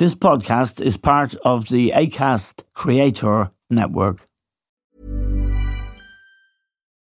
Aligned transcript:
This 0.00 0.14
podcast 0.14 0.80
is 0.80 0.96
part 0.96 1.34
of 1.44 1.68
the 1.68 1.92
ACAST 1.94 2.62
Creator 2.72 3.50
Network. 3.68 4.26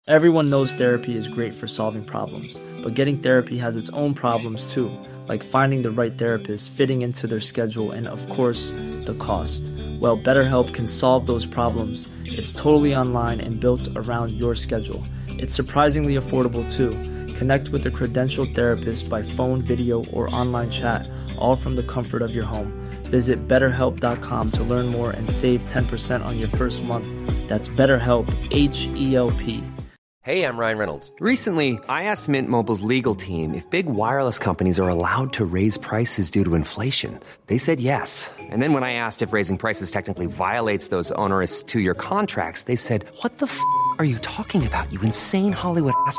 Everyone 0.06 0.48
knows 0.48 0.74
therapy 0.74 1.16
is 1.16 1.26
great 1.26 1.56
for 1.56 1.66
solving 1.66 2.04
problems, 2.04 2.60
but 2.84 2.94
getting 2.94 3.18
therapy 3.18 3.58
has 3.58 3.76
its 3.76 3.90
own 3.90 4.14
problems 4.14 4.72
too, 4.72 4.96
like 5.26 5.42
finding 5.42 5.82
the 5.82 5.90
right 5.90 6.16
therapist, 6.16 6.70
fitting 6.70 7.02
into 7.02 7.26
their 7.26 7.40
schedule, 7.40 7.90
and 7.90 8.06
of 8.06 8.28
course, 8.28 8.70
the 9.06 9.16
cost. 9.18 9.64
Well, 9.98 10.16
BetterHelp 10.16 10.72
can 10.72 10.86
solve 10.86 11.26
those 11.26 11.46
problems. 11.46 12.08
It's 12.24 12.52
totally 12.52 12.94
online 12.94 13.40
and 13.40 13.58
built 13.58 13.88
around 13.96 14.30
your 14.34 14.54
schedule. 14.54 15.02
It's 15.30 15.52
surprisingly 15.52 16.14
affordable 16.14 16.62
too. 16.72 16.92
Connect 17.34 17.70
with 17.70 17.84
a 17.86 17.90
credentialed 17.90 18.54
therapist 18.54 19.08
by 19.08 19.20
phone, 19.22 19.62
video, 19.62 20.04
or 20.12 20.32
online 20.32 20.70
chat, 20.70 21.10
all 21.36 21.56
from 21.56 21.74
the 21.74 21.82
comfort 21.82 22.22
of 22.22 22.32
your 22.32 22.44
home. 22.44 22.82
Visit 23.06 23.48
betterhelp.com 23.48 24.50
to 24.52 24.62
learn 24.62 24.86
more 24.86 25.10
and 25.10 25.30
save 25.30 25.64
10% 25.64 26.24
on 26.24 26.38
your 26.38 26.48
first 26.48 26.84
month. 26.84 27.06
That's 27.48 27.68
BetterHelp, 27.68 28.26
H 28.50 28.88
E 28.94 29.16
L 29.16 29.30
P. 29.32 29.62
Hey, 30.24 30.46
I'm 30.46 30.56
Ryan 30.56 30.78
Reynolds. 30.78 31.12
Recently, 31.20 31.78
I 31.86 32.04
asked 32.04 32.30
Mint 32.30 32.48
Mobile's 32.48 32.80
legal 32.80 33.14
team 33.14 33.52
if 33.52 33.68
big 33.68 33.84
wireless 33.84 34.38
companies 34.38 34.80
are 34.80 34.88
allowed 34.88 35.34
to 35.34 35.44
raise 35.44 35.76
prices 35.76 36.30
due 36.30 36.44
to 36.44 36.54
inflation. 36.54 37.20
They 37.48 37.58
said 37.58 37.78
yes. 37.78 38.30
And 38.40 38.62
then 38.62 38.72
when 38.72 38.84
I 38.84 38.94
asked 38.94 39.20
if 39.20 39.34
raising 39.34 39.58
prices 39.58 39.90
technically 39.90 40.24
violates 40.24 40.88
those 40.88 41.12
onerous 41.12 41.62
two 41.62 41.80
year 41.80 41.92
contracts, 41.94 42.62
they 42.62 42.76
said, 42.76 43.04
What 43.20 43.36
the 43.36 43.44
f 43.44 43.60
are 43.98 44.06
you 44.06 44.16
talking 44.20 44.66
about, 44.66 44.90
you 44.90 44.98
insane 45.02 45.52
Hollywood 45.52 45.92
ass? 46.06 46.18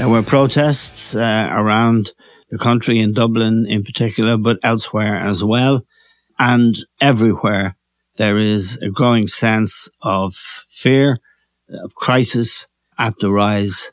there 0.00 0.08
were 0.08 0.22
protests 0.22 1.14
uh, 1.14 1.50
around 1.52 2.12
the 2.48 2.56
country 2.56 3.00
in 3.00 3.12
Dublin 3.12 3.66
in 3.68 3.84
particular, 3.84 4.38
but 4.38 4.58
elsewhere 4.62 5.14
as 5.14 5.44
well. 5.44 5.82
And 6.38 6.74
everywhere 7.02 7.76
there 8.16 8.38
is 8.38 8.78
a 8.78 8.88
growing 8.88 9.26
sense 9.26 9.90
of 10.00 10.34
fear, 10.70 11.18
of 11.68 11.94
crisis 11.96 12.66
at 12.98 13.18
the 13.18 13.30
rise 13.30 13.90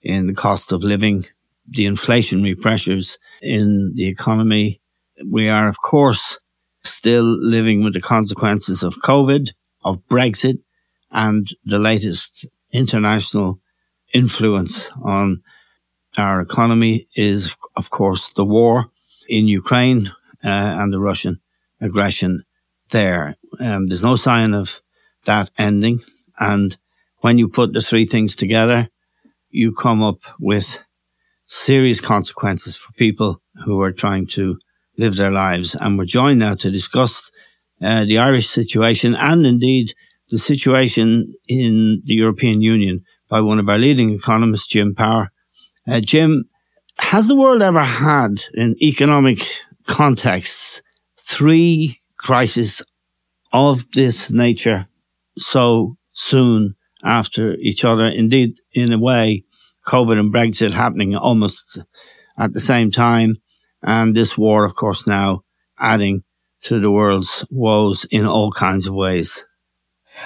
in 0.00 0.28
the 0.28 0.32
cost 0.32 0.72
of 0.72 0.82
living, 0.82 1.26
the 1.68 1.84
inflationary 1.84 2.58
pressures 2.58 3.18
in 3.42 3.92
the 3.96 4.08
economy. 4.08 4.80
We 5.30 5.50
are, 5.50 5.68
of 5.68 5.76
course, 5.82 6.38
still 6.84 7.24
living 7.24 7.84
with 7.84 7.92
the 7.92 8.00
consequences 8.00 8.82
of 8.82 8.96
COVID, 9.02 9.50
of 9.84 9.98
Brexit, 10.08 10.56
and 11.10 11.46
the 11.66 11.78
latest 11.78 12.48
international 12.72 13.59
influence 14.12 14.90
on 15.02 15.38
our 16.16 16.40
economy 16.40 17.08
is, 17.14 17.54
of 17.76 17.90
course, 17.90 18.30
the 18.30 18.44
war 18.44 18.86
in 19.28 19.46
Ukraine 19.46 20.08
uh, 20.44 20.48
and 20.80 20.92
the 20.92 21.00
Russian 21.00 21.38
aggression 21.80 22.44
there. 22.90 23.36
Um, 23.58 23.86
there's 23.86 24.04
no 24.04 24.16
sign 24.16 24.54
of 24.54 24.82
that 25.26 25.50
ending. 25.58 26.00
And 26.38 26.76
when 27.18 27.38
you 27.38 27.48
put 27.48 27.72
the 27.72 27.80
three 27.80 28.06
things 28.06 28.36
together, 28.36 28.88
you 29.50 29.74
come 29.74 30.02
up 30.02 30.20
with 30.38 30.82
serious 31.44 32.00
consequences 32.00 32.76
for 32.76 32.92
people 32.92 33.40
who 33.64 33.80
are 33.82 33.92
trying 33.92 34.26
to 34.26 34.58
live 34.96 35.16
their 35.16 35.32
lives. 35.32 35.76
And 35.78 35.98
we're 35.98 36.04
joined 36.04 36.38
now 36.38 36.54
to 36.56 36.70
discuss 36.70 37.30
uh, 37.82 38.04
the 38.04 38.18
Irish 38.18 38.48
situation 38.48 39.14
and 39.14 39.46
indeed 39.46 39.92
the 40.30 40.38
situation 40.38 41.34
in 41.48 42.02
the 42.04 42.14
European 42.14 42.62
Union 42.62 43.04
by 43.30 43.40
one 43.40 43.60
of 43.60 43.68
our 43.68 43.78
leading 43.78 44.10
economists, 44.10 44.66
Jim 44.66 44.94
Power. 44.94 45.30
Uh, 45.88 46.00
Jim, 46.00 46.44
has 46.98 47.28
the 47.28 47.36
world 47.36 47.62
ever 47.62 47.82
had 47.82 48.42
in 48.52 48.76
economic 48.82 49.38
contexts 49.86 50.82
three 51.18 51.98
crises 52.18 52.82
of 53.52 53.90
this 53.92 54.30
nature 54.30 54.86
so 55.38 55.96
soon 56.12 56.74
after 57.02 57.54
each 57.54 57.84
other? 57.84 58.06
Indeed, 58.06 58.58
in 58.72 58.92
a 58.92 58.98
way, 58.98 59.44
COVID 59.86 60.18
and 60.18 60.34
Brexit 60.34 60.72
happening 60.72 61.16
almost 61.16 61.78
at 62.38 62.52
the 62.52 62.60
same 62.60 62.90
time, 62.90 63.36
and 63.82 64.14
this 64.14 64.36
war, 64.36 64.64
of 64.64 64.74
course, 64.74 65.06
now 65.06 65.42
adding 65.78 66.22
to 66.62 66.80
the 66.80 66.90
world's 66.90 67.44
woes 67.50 68.04
in 68.10 68.26
all 68.26 68.52
kinds 68.52 68.86
of 68.86 68.94
ways. 68.94 69.46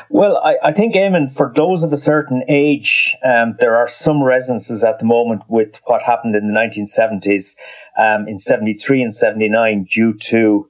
Well, 0.08 0.38
I, 0.38 0.56
I 0.62 0.72
think, 0.72 0.94
Eamon, 0.94 1.32
for 1.32 1.52
those 1.54 1.82
of 1.82 1.92
a 1.92 1.96
certain 1.96 2.44
age, 2.48 3.16
um, 3.24 3.56
there 3.60 3.76
are 3.76 3.88
some 3.88 4.22
resonances 4.22 4.84
at 4.84 4.98
the 4.98 5.04
moment 5.04 5.42
with 5.48 5.80
what 5.84 6.02
happened 6.02 6.36
in 6.36 6.46
the 6.46 6.52
1970s, 6.52 7.54
um, 7.98 8.28
in 8.28 8.38
73 8.38 9.02
and 9.02 9.14
79, 9.14 9.84
due 9.84 10.14
to 10.14 10.68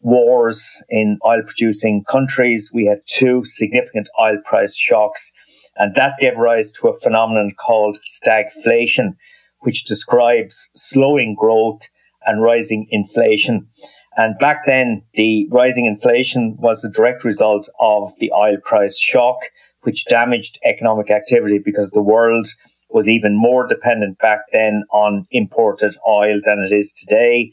wars 0.00 0.82
in 0.90 1.18
oil 1.26 1.42
producing 1.42 2.04
countries. 2.04 2.70
We 2.72 2.86
had 2.86 3.00
two 3.06 3.44
significant 3.44 4.08
oil 4.20 4.38
price 4.44 4.76
shocks, 4.76 5.32
and 5.76 5.94
that 5.94 6.18
gave 6.20 6.36
rise 6.36 6.70
to 6.72 6.88
a 6.88 6.98
phenomenon 6.98 7.52
called 7.56 7.98
stagflation, 8.04 9.16
which 9.60 9.84
describes 9.84 10.68
slowing 10.74 11.34
growth 11.34 11.88
and 12.26 12.42
rising 12.42 12.86
inflation. 12.90 13.68
And 14.16 14.38
back 14.38 14.66
then, 14.66 15.02
the 15.14 15.48
rising 15.50 15.86
inflation 15.86 16.56
was 16.58 16.84
a 16.84 16.90
direct 16.90 17.24
result 17.24 17.68
of 17.80 18.12
the 18.18 18.32
oil 18.32 18.56
price 18.62 18.98
shock, 18.98 19.38
which 19.82 20.06
damaged 20.06 20.58
economic 20.64 21.10
activity 21.10 21.58
because 21.58 21.90
the 21.90 22.02
world 22.02 22.46
was 22.90 23.08
even 23.08 23.36
more 23.36 23.66
dependent 23.66 24.18
back 24.18 24.40
then 24.52 24.84
on 24.92 25.26
imported 25.32 25.94
oil 26.08 26.40
than 26.44 26.60
it 26.60 26.72
is 26.72 26.92
today. 26.92 27.50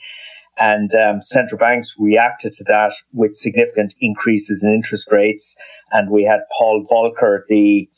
And 0.59 0.94
um, 0.94 1.21
central 1.21 1.57
banks 1.57 1.95
reacted 1.97 2.53
to 2.53 2.63
that 2.66 2.94
with 3.11 3.33
significant 3.33 3.95
increases 4.00 4.63
in 4.63 4.71
interest 4.71 5.11
rates. 5.11 5.55
And 5.91 6.11
we 6.11 6.23
had 6.23 6.41
Paul 6.55 6.83
Volcker, 6.91 7.41
the 7.47 7.89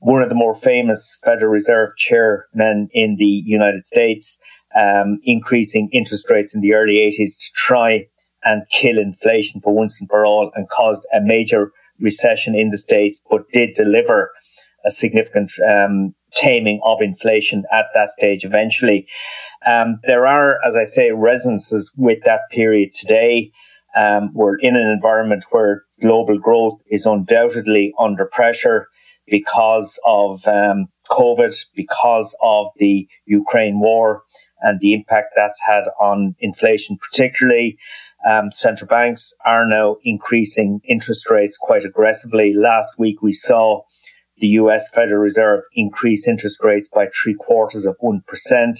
one 0.00 0.20
of 0.20 0.28
the 0.28 0.34
more 0.34 0.54
famous 0.54 1.16
Federal 1.24 1.52
Reserve 1.52 1.96
chairmen 1.96 2.88
in 2.92 3.16
the 3.16 3.24
United 3.24 3.86
States, 3.86 4.38
um, 4.76 5.18
increasing 5.24 5.88
interest 5.92 6.30
rates 6.30 6.54
in 6.54 6.60
the 6.60 6.74
early 6.74 6.94
80s 6.94 7.38
to 7.38 7.50
try 7.54 8.06
and 8.44 8.62
kill 8.70 8.98
inflation 8.98 9.60
for 9.60 9.72
once 9.72 10.00
and 10.00 10.08
for 10.08 10.26
all 10.26 10.50
and 10.54 10.68
caused 10.68 11.06
a 11.14 11.20
major 11.20 11.72
recession 12.00 12.54
in 12.54 12.70
the 12.70 12.78
States, 12.78 13.20
but 13.30 13.48
did 13.50 13.74
deliver 13.74 14.32
a 14.84 14.90
significant 14.90 15.52
um, 15.66 16.14
taming 16.32 16.80
of 16.84 17.00
inflation 17.00 17.64
at 17.70 17.86
that 17.94 18.08
stage 18.08 18.44
eventually. 18.44 19.06
Um, 19.66 20.00
there 20.04 20.26
are, 20.26 20.58
as 20.66 20.76
I 20.76 20.84
say, 20.84 21.12
resonances 21.12 21.92
with 21.96 22.24
that 22.24 22.42
period 22.50 22.92
today. 22.92 23.52
Um, 23.94 24.30
we're 24.34 24.56
in 24.56 24.74
an 24.74 24.88
environment 24.88 25.44
where 25.50 25.84
global 26.00 26.38
growth 26.38 26.80
is 26.90 27.06
undoubtedly 27.06 27.92
under 27.98 28.24
pressure 28.24 28.88
because 29.26 30.00
of 30.04 30.46
um, 30.48 30.86
COVID, 31.10 31.54
because 31.76 32.36
of 32.42 32.68
the 32.78 33.06
Ukraine 33.26 33.78
war 33.78 34.22
and 34.62 34.80
the 34.80 34.94
impact 34.94 35.34
that's 35.36 35.60
had 35.60 35.84
on 36.00 36.34
inflation, 36.40 36.96
particularly. 36.96 37.78
Um, 38.28 38.50
central 38.50 38.88
banks 38.88 39.34
are 39.44 39.66
now 39.66 39.96
increasing 40.04 40.80
interest 40.84 41.28
rates 41.28 41.56
quite 41.60 41.84
aggressively. 41.84 42.54
Last 42.54 42.98
week 42.98 43.20
we 43.20 43.32
saw 43.32 43.82
the 44.38 44.48
US 44.48 44.88
Federal 44.90 45.20
Reserve 45.20 45.62
increase 45.74 46.26
interest 46.28 46.62
rates 46.62 46.88
by 46.88 47.08
three 47.08 47.34
quarters 47.34 47.84
of 47.84 47.96
1%, 48.02 48.78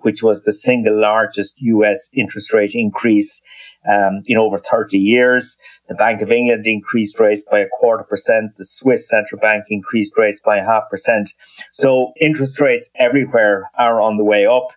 which 0.00 0.22
was 0.22 0.42
the 0.42 0.52
single 0.52 0.94
largest 0.94 1.54
US 1.60 2.10
interest 2.14 2.52
rate 2.52 2.74
increase 2.74 3.42
um, 3.88 4.22
in 4.26 4.38
over 4.38 4.58
30 4.58 4.98
years. 4.98 5.56
The 5.88 5.94
Bank 5.94 6.22
of 6.22 6.30
England 6.30 6.66
increased 6.66 7.18
rates 7.18 7.44
by 7.50 7.60
a 7.60 7.68
quarter 7.68 8.04
percent. 8.04 8.56
The 8.56 8.64
Swiss 8.64 9.08
central 9.08 9.40
bank 9.40 9.64
increased 9.68 10.16
rates 10.16 10.40
by 10.44 10.58
a 10.58 10.64
half 10.64 10.84
percent. 10.90 11.30
So 11.72 12.12
interest 12.20 12.60
rates 12.60 12.90
everywhere 12.96 13.70
are 13.78 14.00
on 14.00 14.16
the 14.16 14.24
way 14.24 14.46
up. 14.46 14.68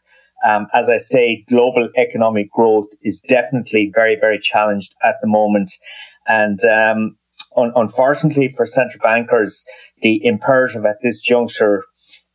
Um, 0.48 0.68
as 0.74 0.90
I 0.90 0.98
say, 0.98 1.44
global 1.50 1.90
economic 1.98 2.52
growth 2.52 2.88
is 3.02 3.20
definitely 3.20 3.92
very, 3.94 4.16
very 4.16 4.38
challenged 4.38 4.94
at 5.04 5.16
the 5.22 5.28
moment. 5.28 5.72
And 6.28 6.64
um, 6.66 7.18
un- 7.58 7.74
unfortunately 7.76 8.50
for 8.50 8.66
central 8.66 9.02
bankers, 9.02 9.66
the 10.02 10.24
imperative 10.24 10.86
at 10.86 11.02
this 11.02 11.20
juncture 11.20 11.84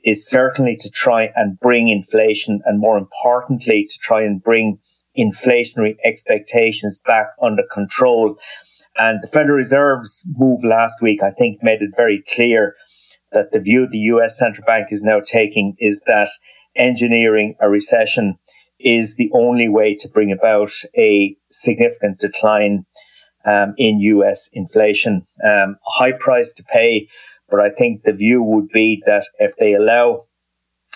is 0.04 0.28
certainly 0.28 0.76
to 0.80 0.90
try 0.90 1.30
and 1.36 1.58
bring 1.60 1.88
inflation 1.88 2.60
and 2.64 2.80
more 2.80 2.98
importantly, 2.98 3.86
to 3.88 3.98
try 4.00 4.22
and 4.22 4.42
bring 4.42 4.78
inflationary 5.16 5.96
expectations 6.04 7.00
back 7.04 7.26
under 7.42 7.62
control. 7.72 8.36
And 8.96 9.20
the 9.22 9.28
Federal 9.28 9.56
Reserve's 9.56 10.26
move 10.36 10.64
last 10.64 10.94
week, 11.00 11.22
I 11.22 11.30
think, 11.30 11.62
made 11.62 11.82
it 11.82 11.90
very 11.96 12.22
clear 12.34 12.74
that 13.32 13.52
the 13.52 13.60
view 13.60 13.86
the 13.86 13.98
US 13.98 14.38
central 14.38 14.64
bank 14.64 14.88
is 14.90 15.02
now 15.02 15.20
taking 15.20 15.76
is 15.78 16.02
that 16.06 16.28
engineering 16.76 17.54
a 17.60 17.68
recession 17.68 18.38
is 18.78 19.16
the 19.16 19.30
only 19.32 19.68
way 19.68 19.94
to 19.94 20.08
bring 20.08 20.32
about 20.32 20.70
a 20.96 21.36
significant 21.50 22.18
decline 22.18 22.86
um, 23.44 23.74
in 23.76 24.00
US 24.00 24.48
inflation. 24.52 25.26
Um, 25.44 25.76
a 25.86 25.90
high 25.90 26.12
price 26.12 26.52
to 26.54 26.64
pay, 26.64 27.08
but 27.48 27.60
I 27.60 27.70
think 27.70 28.02
the 28.02 28.12
view 28.12 28.42
would 28.42 28.68
be 28.68 29.02
that 29.06 29.26
if 29.38 29.56
they 29.56 29.74
allow 29.74 30.24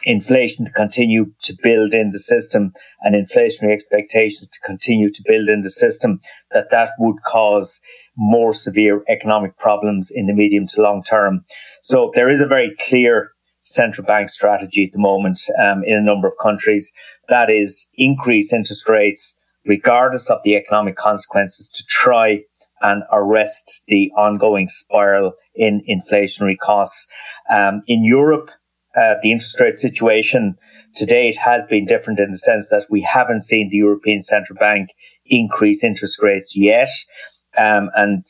inflation 0.05 0.65
to 0.65 0.73
continue 0.73 1.26
to 1.43 1.56
build 1.62 1.94
in 1.94 2.11
the 2.11 2.19
system 2.19 2.73
and 3.03 3.15
inflationary 3.15 3.73
expectations 3.73 4.49
to 4.49 4.61
continue 4.61 5.09
to 5.09 5.23
build 5.26 5.49
in 5.49 5.62
the 5.62 5.71
system, 5.71 6.21
that 6.50 6.71
that 6.71 6.91
would 6.99 7.23
cause 7.23 7.81
more 8.17 8.53
severe 8.53 9.03
economic 9.09 9.56
problems 9.56 10.11
in 10.12 10.26
the 10.26 10.35
medium 10.35 10.67
to 10.67 10.82
long 10.82 11.03
term. 11.03 11.44
So 11.81 12.12
there 12.15 12.29
is 12.29 12.41
a 12.41 12.47
very 12.47 12.75
clear 12.88 13.33
central 13.64 14.06
bank 14.06 14.28
strategy 14.28 14.84
at 14.84 14.93
the 14.93 14.99
moment 14.99 15.40
um, 15.58 15.82
in 15.84 15.96
a 15.96 16.02
number 16.02 16.28
of 16.28 16.34
countries. 16.40 16.93
That 17.28 17.50
is 17.50 17.88
increase 17.94 18.52
interest 18.52 18.88
rates 18.88 19.37
regardless 19.66 20.31
of 20.31 20.40
the 20.44 20.55
economic 20.55 20.96
consequences 20.96 21.69
to 21.70 21.82
try 21.88 22.43
and 22.82 23.02
arrest 23.11 23.82
the 23.88 24.12
ongoing 24.16 24.69
spiral 24.69 25.32
in 25.55 25.82
inflationary 25.88 26.58
costs. 26.58 27.08
Um, 27.50 27.82
in 27.87 28.05
Europe, 28.05 28.50
uh, 28.94 29.14
the 29.22 29.32
interest 29.32 29.58
rate 29.58 29.78
situation 29.78 30.56
to 30.96 31.06
date 31.06 31.37
has 31.38 31.64
been 31.64 31.87
different 31.87 32.20
in 32.20 32.31
the 32.31 32.38
sense 32.38 32.69
that 32.69 32.87
we 32.90 33.00
haven't 33.00 33.40
seen 33.40 33.70
the 33.70 33.78
European 33.78 34.20
Central 34.20 34.58
Bank 34.58 34.90
increase 35.26 35.82
interest 35.82 36.22
rates 36.22 36.55
yet. 36.55 36.90
Um, 37.56 37.90
and 37.94 38.26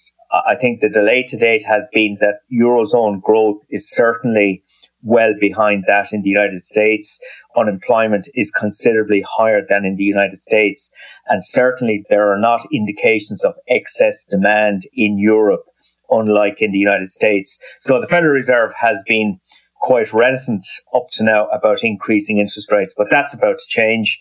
I 0.47 0.55
think 0.55 0.81
the 0.81 0.89
delay 0.89 1.25
to 1.25 1.37
date 1.37 1.65
has 1.65 1.89
been 1.93 2.19
that 2.21 2.41
Eurozone 2.53 3.21
growth 3.21 3.61
is 3.71 3.91
certainly 3.91 4.63
well 5.05 5.35
behind 5.39 5.85
that 5.87 6.13
in 6.13 6.23
the 6.23 6.31
United 6.31 6.65
States. 6.65 7.21
Unemployment 7.57 8.27
is 8.35 8.51
considerably 8.51 9.23
higher 9.29 9.65
than 9.69 9.85
in 9.85 9.97
the 9.97 10.05
United 10.05 10.43
States. 10.43 10.91
And 11.27 11.45
certainly 11.45 12.05
there 12.11 12.33
are 12.33 12.39
not 12.39 12.67
indications 12.73 13.45
of 13.45 13.55
excess 13.69 14.25
demand 14.25 14.83
in 14.95 15.19
Europe, 15.19 15.65
unlike 16.11 16.61
in 16.61 16.73
the 16.73 16.79
United 16.79 17.11
States. 17.11 17.59
So 17.79 18.01
the 18.01 18.09
Federal 18.09 18.33
Reserve 18.33 18.73
has 18.81 19.03
been 19.07 19.39
quite 19.81 20.13
reticent 20.15 20.65
up 20.95 21.09
to 21.13 21.23
now 21.23 21.47
about 21.49 21.85
increasing 21.85 22.39
interest 22.39 22.73
rates, 22.73 22.95
but 22.97 23.09
that's 23.11 23.35
about 23.35 23.59
to 23.59 23.67
change. 23.69 24.19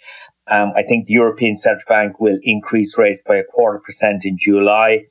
Um, 0.52 0.74
I 0.76 0.84
think 0.84 1.08
the 1.08 1.14
European 1.14 1.56
Central 1.56 1.86
Bank 1.88 2.20
will 2.20 2.38
increase 2.44 2.98
rates 2.98 3.24
by 3.26 3.38
a 3.38 3.46
quarter 3.46 3.80
percent 3.80 4.26
in 4.26 4.38
July 4.38 5.04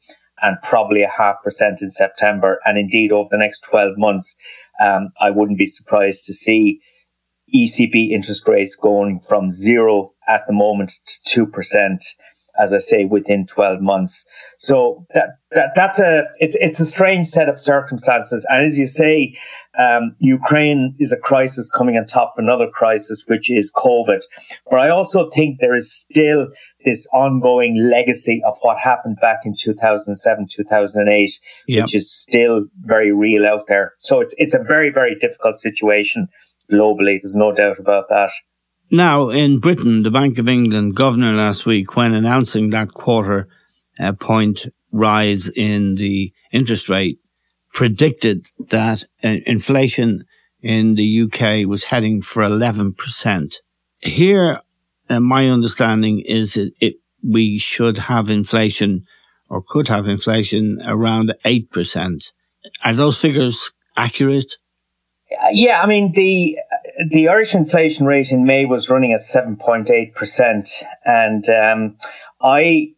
and 0.42 0.56
probably 0.62 1.02
a 1.02 1.08
half 1.08 1.36
percent 1.42 1.80
in 1.80 1.88
September. 1.88 2.60
And 2.66 2.76
indeed, 2.76 3.12
over 3.12 3.28
the 3.30 3.38
next 3.38 3.60
12 3.60 3.96
months, 3.96 4.36
um, 4.80 5.10
I 5.20 5.30
wouldn't 5.30 5.58
be 5.58 5.66
surprised 5.66 6.24
to 6.26 6.32
see 6.32 6.80
ECB 7.54 8.10
interest 8.10 8.48
rates 8.48 8.76
going 8.76 9.20
from 9.20 9.50
zero 9.50 10.12
at 10.26 10.46
the 10.46 10.52
moment 10.52 10.92
to 11.26 11.46
2% 11.46 11.98
as 12.58 12.74
I 12.74 12.78
say, 12.78 13.04
within 13.04 13.46
12 13.46 13.80
months. 13.80 14.26
So 14.58 15.06
that, 15.14 15.38
that 15.52 15.72
that's 15.74 15.98
a, 15.98 16.24
it's, 16.38 16.54
it's 16.56 16.80
a 16.80 16.86
strange 16.86 17.26
set 17.26 17.48
of 17.48 17.58
circumstances. 17.58 18.46
And 18.50 18.66
as 18.66 18.78
you 18.78 18.86
say, 18.86 19.36
um, 19.78 20.14
Ukraine 20.18 20.94
is 20.98 21.12
a 21.12 21.16
crisis 21.16 21.70
coming 21.70 21.96
on 21.96 22.04
top 22.04 22.34
of 22.36 22.42
another 22.42 22.68
crisis, 22.68 23.24
which 23.26 23.50
is 23.50 23.72
COVID. 23.74 24.20
But 24.70 24.80
I 24.80 24.90
also 24.90 25.30
think 25.30 25.60
there 25.60 25.74
is 25.74 25.92
still 25.92 26.48
this 26.84 27.06
ongoing 27.14 27.76
legacy 27.76 28.42
of 28.46 28.56
what 28.62 28.78
happened 28.78 29.16
back 29.20 29.40
in 29.44 29.54
2007, 29.58 30.46
2008, 30.50 31.30
yep. 31.66 31.82
which 31.82 31.94
is 31.94 32.12
still 32.12 32.66
very 32.80 33.12
real 33.12 33.46
out 33.46 33.66
there. 33.66 33.94
So 33.98 34.20
it's, 34.20 34.34
it's 34.36 34.54
a 34.54 34.62
very, 34.62 34.90
very 34.90 35.14
difficult 35.14 35.56
situation 35.56 36.28
globally. 36.70 37.20
There's 37.22 37.34
no 37.34 37.52
doubt 37.52 37.78
about 37.78 38.08
that. 38.10 38.30
Now, 38.94 39.30
in 39.30 39.58
Britain, 39.58 40.02
the 40.02 40.10
Bank 40.10 40.38
of 40.38 40.46
England 40.46 40.94
governor 40.96 41.32
last 41.32 41.64
week, 41.64 41.96
when 41.96 42.12
announcing 42.12 42.68
that 42.70 42.92
quarter 42.92 43.48
uh, 43.98 44.12
point 44.12 44.66
rise 44.92 45.48
in 45.48 45.94
the 45.94 46.30
interest 46.52 46.90
rate, 46.90 47.18
predicted 47.72 48.44
that 48.68 49.02
uh, 49.24 49.36
inflation 49.46 50.26
in 50.60 50.94
the 50.94 51.22
UK 51.22 51.66
was 51.66 51.84
heading 51.84 52.20
for 52.20 52.42
11%. 52.42 53.54
Here, 54.00 54.60
uh, 55.08 55.20
my 55.20 55.48
understanding 55.48 56.22
is 56.26 56.58
it, 56.58 56.74
it, 56.78 56.96
we 57.26 57.56
should 57.56 57.96
have 57.96 58.28
inflation 58.28 59.06
or 59.48 59.62
could 59.66 59.88
have 59.88 60.06
inflation 60.06 60.80
around 60.84 61.32
8%. 61.46 62.30
Are 62.84 62.94
those 62.94 63.16
figures 63.16 63.72
accurate? 63.96 64.56
Yeah, 65.50 65.80
I 65.80 65.86
mean 65.86 66.12
the 66.12 66.58
the 67.10 67.28
Irish 67.28 67.54
inflation 67.54 68.06
rate 68.06 68.30
in 68.30 68.44
May 68.44 68.64
was 68.64 68.88
running 68.88 69.12
at 69.12 69.20
seven 69.20 69.56
point 69.56 69.90
eight 69.90 70.14
percent, 70.14 70.68
and 71.04 71.48
um, 71.48 71.96
I 72.40 72.92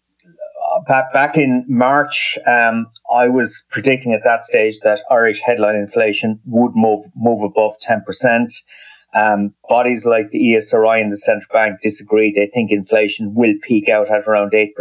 back 0.86 1.12
back 1.12 1.36
in 1.36 1.64
March, 1.68 2.38
um, 2.46 2.86
I 3.12 3.28
was 3.28 3.66
predicting 3.70 4.12
at 4.12 4.24
that 4.24 4.44
stage 4.44 4.78
that 4.80 5.02
Irish 5.10 5.40
headline 5.40 5.76
inflation 5.76 6.40
would 6.46 6.72
move 6.74 7.00
move 7.14 7.42
above 7.42 7.78
ten 7.80 8.02
percent. 8.02 8.52
Um, 9.14 9.54
bodies 9.68 10.04
like 10.04 10.30
the 10.30 10.40
ESRI 10.40 11.00
and 11.00 11.12
the 11.12 11.16
central 11.16 11.52
bank 11.52 11.80
disagree. 11.80 12.32
They 12.32 12.50
think 12.52 12.72
inflation 12.72 13.32
will 13.32 13.54
peak 13.62 13.88
out 13.88 14.10
at 14.10 14.26
around 14.26 14.50
8%. 14.50 14.72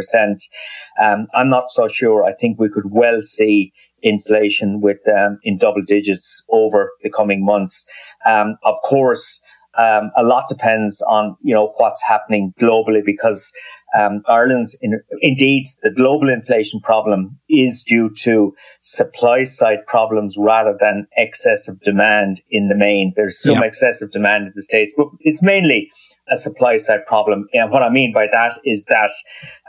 Um, 1.00 1.28
I'm 1.36 1.50
not 1.50 1.70
so 1.70 1.88
sure. 1.88 2.24
I 2.24 2.34
think 2.34 2.60
we 2.60 2.68
could 2.68 2.90
well 2.90 3.22
see 3.22 3.74
inflation 4.04 4.82
with 4.82 5.00
um, 5.08 5.40
in 5.44 5.58
double 5.58 5.82
digits 5.82 6.46
over 6.50 6.92
the 7.02 7.10
coming 7.10 7.44
months. 7.44 7.86
Um, 8.26 8.58
of 8.64 8.76
course, 8.84 9.42
um, 9.76 10.12
a 10.16 10.24
lot 10.24 10.46
depends 10.48 11.02
on 11.04 11.36
you 11.42 11.54
know 11.54 11.74
what's 11.78 12.04
happening 12.04 12.54
globally 12.60 13.04
because 13.04 13.52
um, 13.98 14.22
Ireland's 14.28 14.78
in, 14.82 15.02
indeed 15.22 15.66
the 15.82 15.90
global 15.90 16.30
inflation 16.30 16.80
problem 16.80 17.40
is 17.50 17.82
due 17.82 18.12
to 18.20 18.54
supply 18.80 19.46
side 19.46 19.86
problems 19.88 20.36
rather 20.38 20.78
than 20.80 21.08
excessive 21.18 21.80
demand 21.80 22.42
in 22.52 22.68
the 22.68 22.76
main. 22.76 23.14
There's 23.16 23.42
some 23.42 23.56
yeah. 23.56 23.66
excessive 23.66 24.12
demand 24.12 24.48
in 24.48 24.54
the 24.56 24.62
states, 24.62 24.94
but 24.96 25.08
it's 25.22 25.42
mainly 25.42 25.90
a 26.30 26.36
supply 26.36 26.78
side 26.78 27.06
problem. 27.06 27.48
And 27.54 27.72
what 27.72 27.84
I 27.84 27.90
mean 27.90 28.14
by 28.14 28.28
that 28.32 28.54
is 28.64 28.86
that 28.86 29.10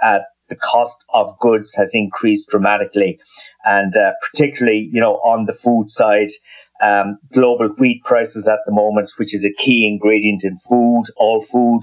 uh, 0.03 0.21
the 0.49 0.57
cost 0.57 1.05
of 1.13 1.39
goods 1.39 1.75
has 1.75 1.91
increased 1.95 2.49
dramatically. 2.49 3.19
And 3.65 3.97
uh, 3.97 4.13
particularly, 4.21 4.89
you 4.93 5.01
know, 5.01 5.15
on 5.17 5.47
the 5.47 5.53
food 5.53 5.91
side, 5.91 6.31
um, 6.83 7.19
global 7.33 7.69
wheat 7.79 8.03
prices 8.05 8.49
at 8.49 8.61
the 8.67 8.73
moment, 8.73 9.11
which 9.17 9.35
is 9.35 9.45
a 9.45 9.53
key 9.53 9.87
ingredient 9.87 10.45
in 10.45 10.59
food, 10.59 11.05
all 11.17 11.41
food 11.41 11.81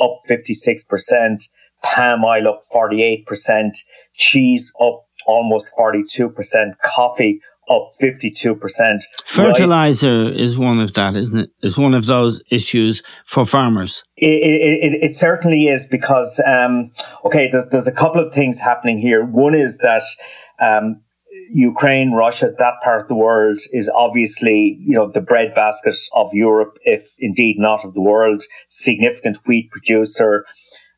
up 0.00 0.20
56%, 0.28 1.38
palm 1.82 2.24
oil 2.24 2.48
up 2.48 2.62
48%, 2.72 3.76
cheese 4.14 4.72
up 4.80 5.04
almost 5.26 5.72
42%, 5.78 6.78
coffee 6.82 7.40
up 7.70 7.90
52%. 8.00 9.00
Fertilizer 9.24 10.24
Rice, 10.24 10.36
is 10.36 10.58
one 10.58 10.80
of 10.80 10.94
that, 10.94 11.16
isn't 11.16 11.38
it? 11.38 11.50
Is 11.62 11.78
one 11.78 11.94
of 11.94 12.06
those 12.06 12.42
issues 12.50 13.02
for 13.24 13.44
farmers. 13.44 14.02
It, 14.16 14.26
it, 14.26 15.04
it, 15.04 15.14
certainly 15.14 15.68
is 15.68 15.86
because, 15.86 16.40
um, 16.46 16.90
okay, 17.24 17.48
there's, 17.50 17.66
there's, 17.70 17.86
a 17.86 17.92
couple 17.92 18.24
of 18.24 18.32
things 18.32 18.58
happening 18.58 18.98
here. 18.98 19.24
One 19.24 19.54
is 19.54 19.78
that, 19.78 20.02
um, 20.60 21.02
Ukraine, 21.50 22.12
Russia, 22.12 22.52
that 22.58 22.74
part 22.82 23.02
of 23.02 23.08
the 23.08 23.14
world 23.14 23.58
is 23.72 23.88
obviously, 23.88 24.78
you 24.80 24.94
know, 24.94 25.10
the 25.10 25.20
breadbasket 25.20 25.94
of 26.14 26.30
Europe, 26.32 26.78
if 26.82 27.14
indeed 27.18 27.56
not 27.58 27.84
of 27.84 27.94
the 27.94 28.00
world, 28.00 28.42
significant 28.66 29.38
wheat 29.46 29.70
producer, 29.70 30.44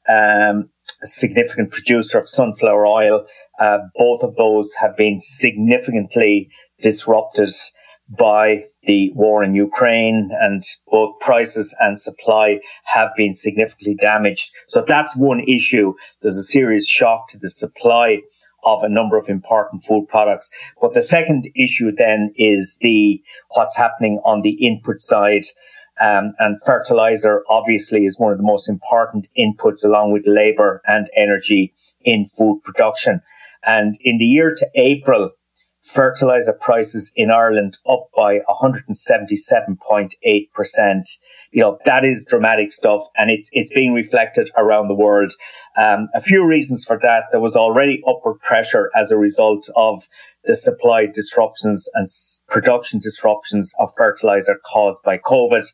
um, 0.08 0.70
significant 1.02 1.70
producer 1.70 2.18
of 2.18 2.28
sunflower 2.28 2.86
oil. 2.86 3.26
Uh, 3.60 3.78
both 3.94 4.22
of 4.22 4.34
those 4.36 4.72
have 4.74 4.96
been 4.96 5.20
significantly 5.20 6.50
disrupted 6.80 7.50
by 8.08 8.64
the 8.84 9.12
war 9.14 9.44
in 9.44 9.54
Ukraine 9.54 10.30
and 10.40 10.62
both 10.90 11.18
prices 11.20 11.74
and 11.80 11.98
supply 11.98 12.60
have 12.84 13.10
been 13.16 13.34
significantly 13.34 13.94
damaged. 13.94 14.50
So 14.66 14.82
that's 14.86 15.14
one 15.16 15.40
issue. 15.40 15.94
There's 16.22 16.36
a 16.36 16.42
serious 16.42 16.88
shock 16.88 17.28
to 17.28 17.38
the 17.38 17.50
supply 17.50 18.20
of 18.64 18.82
a 18.82 18.88
number 18.88 19.16
of 19.16 19.28
important 19.28 19.84
food 19.84 20.06
products. 20.08 20.50
But 20.80 20.94
the 20.94 21.02
second 21.02 21.50
issue 21.54 21.92
then 21.92 22.32
is 22.36 22.78
the 22.80 23.22
what's 23.50 23.76
happening 23.76 24.20
on 24.24 24.42
the 24.42 24.66
input 24.66 25.00
side. 25.00 25.44
Um, 26.00 26.32
and 26.38 26.58
fertilizer 26.64 27.44
obviously 27.48 28.06
is 28.06 28.18
one 28.18 28.32
of 28.32 28.38
the 28.38 28.44
most 28.44 28.68
important 28.68 29.28
inputs 29.38 29.84
along 29.84 30.12
with 30.12 30.26
labor 30.26 30.80
and 30.86 31.10
energy 31.14 31.74
in 32.02 32.26
food 32.26 32.62
production. 32.64 33.20
And 33.64 33.94
in 34.00 34.18
the 34.18 34.24
year 34.24 34.54
to 34.56 34.68
April, 34.74 35.30
fertilizer 35.80 36.52
prices 36.52 37.10
in 37.16 37.30
Ireland 37.30 37.78
up 37.88 38.10
by 38.14 38.40
177.8%. 38.40 41.02
You 41.52 41.62
know, 41.62 41.78
that 41.84 42.04
is 42.04 42.24
dramatic 42.24 42.70
stuff 42.70 43.02
and 43.16 43.30
it's, 43.30 43.48
it's 43.52 43.72
being 43.72 43.94
reflected 43.94 44.50
around 44.56 44.88
the 44.88 44.94
world. 44.94 45.32
Um, 45.76 46.08
a 46.14 46.20
few 46.20 46.46
reasons 46.46 46.84
for 46.84 46.98
that. 47.02 47.24
There 47.32 47.40
was 47.40 47.56
already 47.56 48.02
upward 48.06 48.40
pressure 48.40 48.90
as 48.94 49.10
a 49.10 49.16
result 49.16 49.68
of 49.74 50.06
the 50.44 50.54
supply 50.54 51.06
disruptions 51.06 51.88
and 51.94 52.06
production 52.48 52.98
disruptions 52.98 53.72
of 53.78 53.92
fertilizer 53.96 54.60
caused 54.70 55.02
by 55.02 55.18
COVID, 55.18 55.66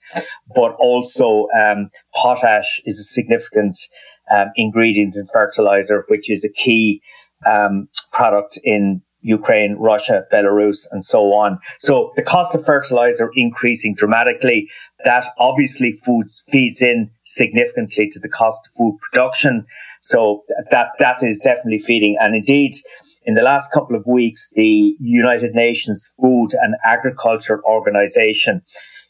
but 0.55 0.75
also 0.78 1.49
um, 1.59 1.90
potash 2.14 2.81
is 2.85 2.99
a 2.99 3.05
significant 3.05 3.76
um, 4.31 4.49
ingredient 4.57 5.14
in 5.14 5.26
fertilizer, 5.33 6.05
which 6.09 6.31
is 6.31 6.45
a 6.45 6.49
key 6.49 7.00
um, 7.45 7.88
product 8.12 8.59
in 8.64 9.02
Ukraine, 9.26 9.75
Russia, 9.78 10.25
Belarus, 10.33 10.87
and 10.93 11.05
so 11.05 11.33
on. 11.35 11.59
So 11.78 12.12
the 12.16 12.23
cost 12.23 12.55
of 12.55 12.64
fertilizer 12.64 13.31
increasing 13.35 13.95
dramatically. 13.95 14.69
That 15.05 15.25
obviously 15.38 15.93
foods 16.05 16.45
feeds 16.49 16.81
in 16.81 17.11
significantly 17.23 18.09
to 18.11 18.21
the 18.21 18.28
cost 18.28 18.66
of 18.66 18.75
food 18.75 18.97
production. 19.02 19.66
So 20.00 20.45
that 20.71 20.88
that 21.00 21.23
is 21.23 21.40
definitely 21.40 21.81
feeding. 21.81 22.16
And 22.21 22.37
indeed, 22.37 22.75
in 23.25 23.35
the 23.35 23.43
last 23.43 23.73
couple 23.73 23.97
of 23.97 24.07
weeks, 24.07 24.50
the 24.55 24.95
United 25.00 25.55
Nations 25.55 26.09
Food 26.21 26.50
and 26.55 26.76
Agriculture 26.85 27.61
Organization, 27.64 28.62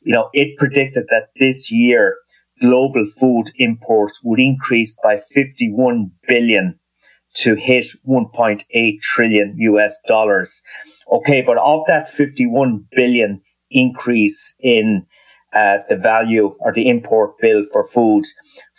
you 0.02 0.14
know, 0.14 0.30
it 0.33 0.56
predicted 0.56 1.04
that 1.11 1.28
this 1.38 1.71
year 1.71 2.16
global 2.61 3.04
food 3.21 3.50
imports 3.56 4.18
would 4.25 4.40
increase 4.40 4.97
by 5.02 5.18
51 5.18 6.11
billion 6.26 6.78
to 7.37 7.55
hit 7.55 7.87
1.8 8.09 9.00
trillion 9.00 9.55
US 9.59 9.99
dollars. 10.07 10.62
Okay, 11.11 11.43
but 11.43 11.59
of 11.59 11.83
that 11.87 12.09
51 12.09 12.87
billion 12.90 13.40
increase 13.71 14.55
in 14.61 15.07
uh, 15.52 15.78
the 15.88 15.97
value 15.97 16.55
or 16.61 16.73
the 16.73 16.88
import 16.88 17.38
bill 17.40 17.64
for 17.73 17.85
food, 17.85 18.25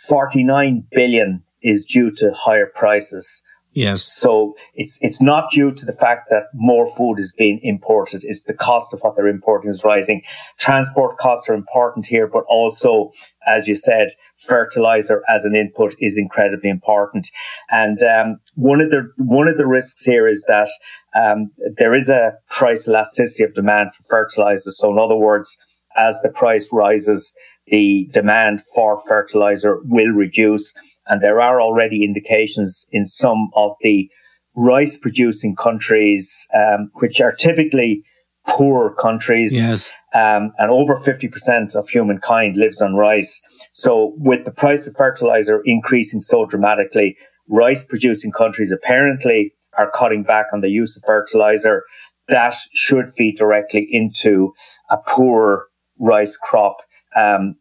49 0.08 0.84
billion 0.92 1.42
is 1.62 1.84
due 1.84 2.10
to 2.16 2.32
higher 2.32 2.70
prices. 2.74 3.42
Yes. 3.78 4.02
So 4.02 4.56
it's 4.74 4.98
it's 5.02 5.22
not 5.22 5.52
due 5.52 5.70
to 5.70 5.86
the 5.86 5.92
fact 5.92 6.30
that 6.30 6.46
more 6.52 6.92
food 6.96 7.20
is 7.20 7.32
being 7.32 7.60
imported. 7.62 8.24
It's 8.24 8.42
the 8.42 8.52
cost 8.52 8.92
of 8.92 8.98
what 9.02 9.14
they're 9.14 9.28
importing 9.28 9.70
is 9.70 9.84
rising. 9.84 10.22
Transport 10.58 11.16
costs 11.18 11.48
are 11.48 11.54
important 11.54 12.04
here, 12.04 12.26
but 12.26 12.42
also, 12.48 13.12
as 13.46 13.68
you 13.68 13.76
said, 13.76 14.08
fertilizer 14.36 15.22
as 15.28 15.44
an 15.44 15.54
input 15.54 15.94
is 16.00 16.18
incredibly 16.18 16.68
important. 16.68 17.30
And 17.70 18.02
um, 18.02 18.40
one 18.56 18.80
of 18.80 18.90
the 18.90 19.12
one 19.16 19.46
of 19.46 19.58
the 19.58 19.66
risks 19.68 20.02
here 20.02 20.26
is 20.26 20.44
that 20.48 20.68
um, 21.14 21.52
there 21.76 21.94
is 21.94 22.10
a 22.10 22.32
price 22.50 22.88
elasticity 22.88 23.44
of 23.44 23.54
demand 23.54 23.94
for 23.94 24.02
fertilizer. 24.10 24.72
So 24.72 24.90
in 24.90 24.98
other 24.98 25.14
words, 25.16 25.56
as 25.96 26.20
the 26.22 26.30
price 26.30 26.68
rises, 26.72 27.32
the 27.68 28.08
demand 28.12 28.60
for 28.74 29.00
fertilizer 29.06 29.78
will 29.84 30.10
reduce 30.10 30.74
and 31.08 31.22
there 31.22 31.40
are 31.40 31.60
already 31.60 32.04
indications 32.04 32.86
in 32.90 33.04
some 33.06 33.50
of 33.54 33.72
the 33.80 34.10
rice 34.56 34.96
producing 34.96 35.56
countries, 35.56 36.46
um, 36.54 36.90
which 36.94 37.20
are 37.20 37.32
typically 37.32 38.02
poor 38.46 38.94
countries. 38.94 39.54
Yes. 39.54 39.92
Um, 40.14 40.52
and 40.58 40.70
over 40.70 40.96
50% 40.96 41.76
of 41.76 41.88
humankind 41.88 42.56
lives 42.56 42.80
on 42.80 42.94
rice. 42.94 43.40
So 43.72 44.14
with 44.16 44.44
the 44.44 44.50
price 44.50 44.86
of 44.86 44.96
fertilizer 44.96 45.60
increasing 45.64 46.20
so 46.20 46.46
dramatically, 46.46 47.16
rice 47.48 47.84
producing 47.84 48.32
countries 48.32 48.72
apparently 48.72 49.52
are 49.76 49.90
cutting 49.90 50.22
back 50.22 50.46
on 50.52 50.60
the 50.60 50.70
use 50.70 50.96
of 50.96 51.02
fertilizer. 51.06 51.84
That 52.28 52.54
should 52.72 53.12
feed 53.16 53.36
directly 53.36 53.86
into 53.90 54.52
a 54.90 54.96
poor 54.96 55.66
rice 55.98 56.36
crop. 56.36 56.78
Um, 57.16 57.56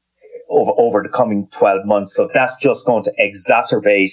over, 0.50 0.72
over 0.78 1.04
the 1.04 1.10
coming 1.10 1.48
12 1.52 1.86
months. 1.86 2.16
So 2.16 2.30
that's 2.34 2.56
just 2.58 2.86
going 2.86 3.04
to 3.04 3.14
exacerbate 3.20 4.12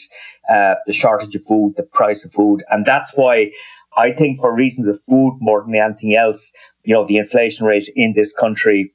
uh, 0.50 0.74
the 0.86 0.92
shortage 0.92 1.34
of 1.34 1.44
food, 1.44 1.74
the 1.76 1.82
price 1.82 2.24
of 2.24 2.32
food. 2.32 2.62
And 2.70 2.84
that's 2.86 3.12
why 3.14 3.52
I 3.96 4.12
think 4.12 4.38
for 4.38 4.54
reasons 4.54 4.88
of 4.88 5.02
food 5.02 5.38
more 5.40 5.62
than 5.62 5.74
anything 5.74 6.16
else, 6.16 6.52
you 6.84 6.94
know, 6.94 7.06
the 7.06 7.16
inflation 7.16 7.66
rate 7.66 7.88
in 7.94 8.14
this 8.14 8.32
country 8.32 8.92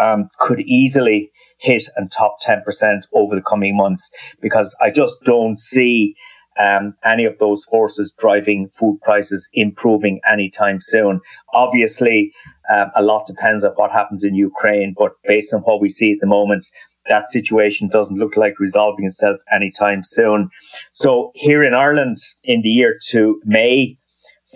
um, 0.00 0.28
could 0.38 0.60
easily 0.60 1.30
hit 1.58 1.84
and 1.96 2.10
top 2.10 2.36
10% 2.44 3.02
over 3.12 3.34
the 3.36 3.42
coming 3.42 3.76
months 3.76 4.10
because 4.40 4.76
I 4.80 4.90
just 4.90 5.16
don't 5.22 5.58
see 5.58 6.14
um, 6.58 6.94
any 7.04 7.24
of 7.24 7.38
those 7.38 7.64
forces 7.64 8.14
driving 8.18 8.68
food 8.68 8.98
prices 9.02 9.48
improving 9.54 10.20
anytime 10.28 10.80
soon. 10.80 11.20
Obviously, 11.54 12.32
um, 12.70 12.90
a 12.94 13.02
lot 13.02 13.26
depends 13.26 13.64
on 13.64 13.72
what 13.72 13.92
happens 13.92 14.24
in 14.24 14.34
Ukraine, 14.34 14.94
but 14.96 15.12
based 15.24 15.52
on 15.54 15.60
what 15.62 15.80
we 15.80 15.88
see 15.88 16.12
at 16.12 16.18
the 16.20 16.26
moment, 16.26 16.66
that 17.08 17.28
situation 17.28 17.88
doesn't 17.88 18.18
look 18.18 18.36
like 18.36 18.60
resolving 18.60 19.06
itself 19.06 19.40
anytime 19.52 20.02
soon. 20.02 20.50
So 20.90 21.32
here 21.34 21.62
in 21.64 21.74
Ireland, 21.74 22.16
in 22.44 22.62
the 22.62 22.68
year 22.68 22.98
to 23.08 23.40
May, 23.44 23.98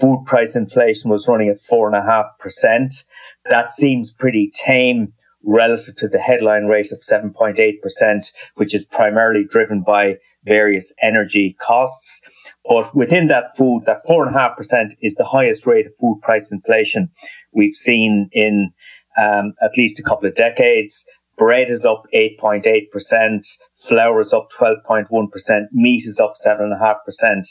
food 0.01 0.25
price 0.27 0.55
inflation 0.55 1.11
was 1.11 1.27
running 1.27 1.49
at 1.49 1.59
four 1.59 1.89
and 1.89 1.97
a 1.97 2.03
half 2.03 2.27
percent. 2.39 3.05
That 3.49 3.73
seems 3.73 4.13
pretty 4.13 4.51
tame 4.55 5.13
relative 5.45 5.97
to 5.97 6.09
the 6.09 6.19
headline 6.19 6.67
rate 6.67 6.93
of 6.93 6.99
7.8%, 7.01 8.33
which 8.57 8.75
is 8.75 8.85
primarily 8.85 9.45
driven 9.45 9.83
by 9.83 10.19
various 10.45 10.93
energy 11.01 11.57
costs. 11.61 12.21
But 12.69 12.95
within 12.95 13.29
that 13.29 13.57
food, 13.57 13.85
that 13.87 14.03
four 14.07 14.27
and 14.27 14.35
a 14.35 14.39
half 14.39 14.57
percent 14.57 14.95
is 15.01 15.15
the 15.15 15.25
highest 15.25 15.67
rate 15.67 15.87
of 15.87 15.97
food 15.97 16.21
price 16.23 16.51
inflation 16.51 17.11
we've 17.53 17.75
seen 17.75 18.29
in 18.33 18.73
um, 19.17 19.55
at 19.63 19.77
least 19.77 19.99
a 19.99 20.03
couple 20.03 20.29
of 20.29 20.35
decades. 20.35 21.05
Bread 21.39 21.69
is 21.69 21.85
up 21.85 22.05
8.8%, 22.15 23.47
flour 23.75 24.21
is 24.21 24.33
up 24.33 24.47
12.1%, 24.59 25.67
meat 25.73 26.05
is 26.07 26.19
up 26.19 26.33
7.5%. 26.45 27.43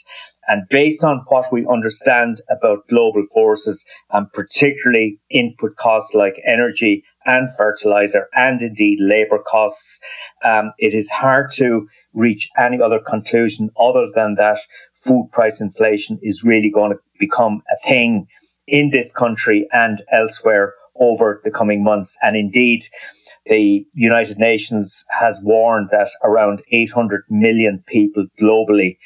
And 0.48 0.62
based 0.70 1.02
on 1.04 1.24
what 1.28 1.52
we 1.52 1.66
understand 1.66 2.40
about 2.50 2.86
global 2.88 3.24
forces 3.32 3.84
and 4.10 4.30
particularly 4.32 5.18
input 5.30 5.76
costs 5.76 6.14
like 6.14 6.40
energy 6.44 7.04
and 7.24 7.48
fertilizer 7.56 8.28
and 8.34 8.62
indeed 8.62 8.98
labor 9.00 9.40
costs, 9.44 10.00
um, 10.44 10.72
it 10.78 10.94
is 10.94 11.08
hard 11.08 11.50
to 11.54 11.88
reach 12.12 12.48
any 12.56 12.80
other 12.80 13.00
conclusion 13.00 13.70
other 13.78 14.06
than 14.14 14.36
that 14.36 14.58
food 15.04 15.28
price 15.32 15.60
inflation 15.60 16.18
is 16.22 16.44
really 16.44 16.70
going 16.70 16.92
to 16.92 16.98
become 17.18 17.62
a 17.70 17.88
thing 17.88 18.26
in 18.66 18.90
this 18.90 19.12
country 19.12 19.66
and 19.72 19.98
elsewhere 20.10 20.74
over 20.98 21.40
the 21.44 21.50
coming 21.50 21.84
months. 21.84 22.16
And 22.22 22.36
indeed, 22.36 22.82
the 23.46 23.86
United 23.94 24.38
Nations 24.38 25.04
has 25.10 25.40
warned 25.42 25.90
that 25.90 26.08
around 26.24 26.62
800 26.70 27.22
million 27.30 27.84
people 27.86 28.26
globally 28.40 28.98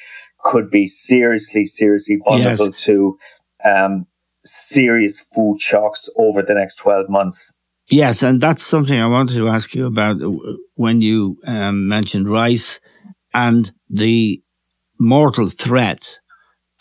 could 0.42 0.70
be 0.70 0.86
seriously, 0.86 1.66
seriously 1.66 2.18
vulnerable 2.24 2.70
yes. 2.70 2.82
to 2.84 3.18
um, 3.64 4.06
serious 4.44 5.20
food 5.34 5.60
shocks 5.60 6.08
over 6.16 6.42
the 6.42 6.54
next 6.54 6.76
12 6.76 7.10
months. 7.10 7.52
Yes, 7.90 8.22
and 8.22 8.40
that's 8.40 8.62
something 8.62 8.98
I 8.98 9.08
wanted 9.08 9.36
to 9.36 9.48
ask 9.48 9.74
you 9.74 9.86
about 9.86 10.16
when 10.76 11.00
you 11.00 11.36
um, 11.44 11.88
mentioned 11.88 12.30
rice 12.30 12.80
and 13.34 13.70
the 13.88 14.40
mortal 15.00 15.48
threat 15.48 16.18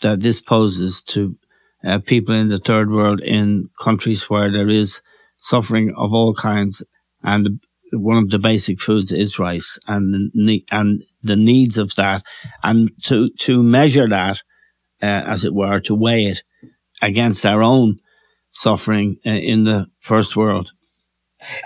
that 0.02 0.20
this 0.20 0.40
poses 0.40 1.02
to 1.02 1.36
uh, 1.84 1.98
people 1.98 2.34
in 2.34 2.50
the 2.50 2.58
third 2.58 2.90
world 2.90 3.20
in 3.20 3.68
countries 3.80 4.28
where 4.28 4.52
there 4.52 4.68
is 4.68 5.00
suffering 5.38 5.90
of 5.96 6.12
all 6.12 6.34
kinds. 6.34 6.82
And 7.22 7.60
one 7.92 8.18
of 8.18 8.30
the 8.30 8.38
basic 8.38 8.80
foods 8.80 9.10
is 9.10 9.38
rice 9.38 9.78
and 9.86 10.30
the, 10.34 10.64
and 10.70 11.02
the 11.22 11.36
needs 11.36 11.78
of 11.78 11.94
that. 11.94 12.22
And 12.62 12.90
to, 13.04 13.30
to 13.40 13.62
measure 13.62 14.08
that, 14.08 14.42
uh, 15.02 15.06
as 15.26 15.44
it 15.44 15.54
were, 15.54 15.80
to 15.80 15.94
weigh 15.94 16.26
it 16.26 16.42
against 17.00 17.46
our 17.46 17.62
own 17.62 17.96
suffering 18.50 19.16
uh, 19.24 19.30
in 19.30 19.64
the 19.64 19.86
first 20.00 20.36
world. 20.36 20.70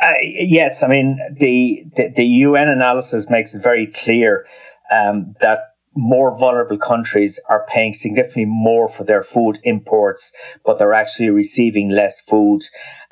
Uh, 0.00 0.12
yes, 0.23 0.84
I 0.84 0.87
mean 0.87 1.18
the, 1.40 1.84
the, 1.96 2.12
the 2.14 2.25
UN 2.25 2.68
analysis 2.68 3.28
makes 3.28 3.54
it 3.54 3.62
very 3.62 3.88
clear 3.88 4.46
um, 4.92 5.34
that 5.40 5.74
more 5.96 6.36
vulnerable 6.38 6.78
countries 6.78 7.40
are 7.48 7.66
paying 7.68 7.92
significantly 7.92 8.46
more 8.46 8.88
for 8.88 9.04
their 9.04 9.22
food 9.22 9.58
imports, 9.62 10.32
but 10.64 10.78
they're 10.78 10.94
actually 10.94 11.30
receiving 11.30 11.90
less 11.90 12.20
food. 12.20 12.60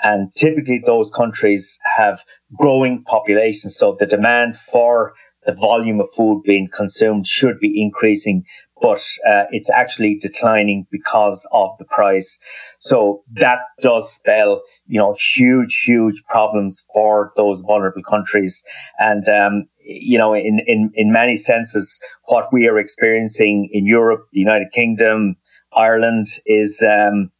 And 0.03 0.33
typically 0.33 0.83
those 0.85 1.11
countries 1.11 1.79
have 1.97 2.21
growing 2.57 3.05
populations. 3.05 3.77
So 3.77 3.97
the 3.99 4.07
demand 4.07 4.57
for 4.57 5.15
the 5.45 5.55
volume 5.55 6.01
of 6.01 6.09
food 6.17 6.43
being 6.45 6.69
consumed 6.73 7.27
should 7.27 7.59
be 7.59 7.81
increasing, 7.81 8.45
but 8.81 9.05
uh, 9.27 9.45
it's 9.51 9.71
actually 9.71 10.19
declining 10.21 10.87
because 10.91 11.47
of 11.53 11.71
the 11.79 11.85
price. 11.85 12.39
So 12.77 13.23
that 13.35 13.59
does 13.81 14.13
spell, 14.13 14.63
you 14.87 14.99
know, 14.99 15.17
huge, 15.35 15.83
huge 15.85 16.23
problems 16.29 16.85
for 16.93 17.33
those 17.37 17.61
vulnerable 17.61 18.03
countries. 18.03 18.63
And 18.99 19.29
um, 19.29 19.67
you 20.01 20.19
know, 20.19 20.35
in, 20.35 20.61
in, 20.67 20.91
in 20.95 21.13
many 21.13 21.37
senses, 21.37 22.01
what 22.25 22.53
we 22.53 22.69
are 22.69 22.79
experiencing 22.79 23.69
in 23.73 23.87
Europe, 23.87 24.27
the 24.33 24.41
United 24.41 24.73
Kingdom, 24.73 25.37
Ireland 25.75 26.27
is, 26.47 26.83
um, 26.83 27.31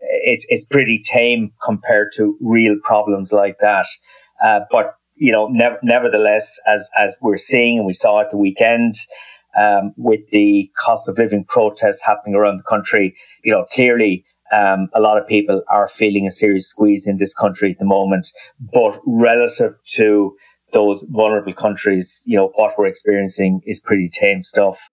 it's 0.00 0.46
it's 0.48 0.64
pretty 0.64 1.02
tame 1.02 1.52
compared 1.64 2.08
to 2.16 2.36
real 2.40 2.76
problems 2.82 3.32
like 3.32 3.56
that. 3.60 3.86
Uh, 4.42 4.60
but 4.70 4.96
you 5.16 5.32
know, 5.32 5.48
ne- 5.48 5.78
nevertheless, 5.82 6.58
as 6.66 6.88
as 6.98 7.16
we're 7.20 7.36
seeing 7.36 7.78
and 7.78 7.86
we 7.86 7.92
saw 7.92 8.20
at 8.20 8.30
the 8.30 8.36
weekend, 8.36 8.94
um, 9.56 9.92
with 9.96 10.20
the 10.30 10.70
cost 10.76 11.08
of 11.08 11.18
living 11.18 11.44
protests 11.44 12.02
happening 12.02 12.34
around 12.34 12.58
the 12.58 12.64
country, 12.64 13.14
you 13.42 13.52
know, 13.52 13.64
clearly 13.64 14.24
um, 14.52 14.88
a 14.94 15.00
lot 15.00 15.18
of 15.18 15.26
people 15.26 15.62
are 15.68 15.88
feeling 15.88 16.26
a 16.26 16.30
serious 16.30 16.68
squeeze 16.68 17.06
in 17.06 17.18
this 17.18 17.34
country 17.34 17.70
at 17.70 17.78
the 17.78 17.84
moment. 17.84 18.30
But 18.60 19.00
relative 19.06 19.78
to 19.94 20.36
those 20.74 21.02
vulnerable 21.08 21.54
countries, 21.54 22.22
you 22.26 22.36
know, 22.36 22.52
what 22.54 22.74
we're 22.76 22.86
experiencing 22.86 23.62
is 23.64 23.80
pretty 23.80 24.10
tame 24.10 24.42
stuff. 24.42 24.90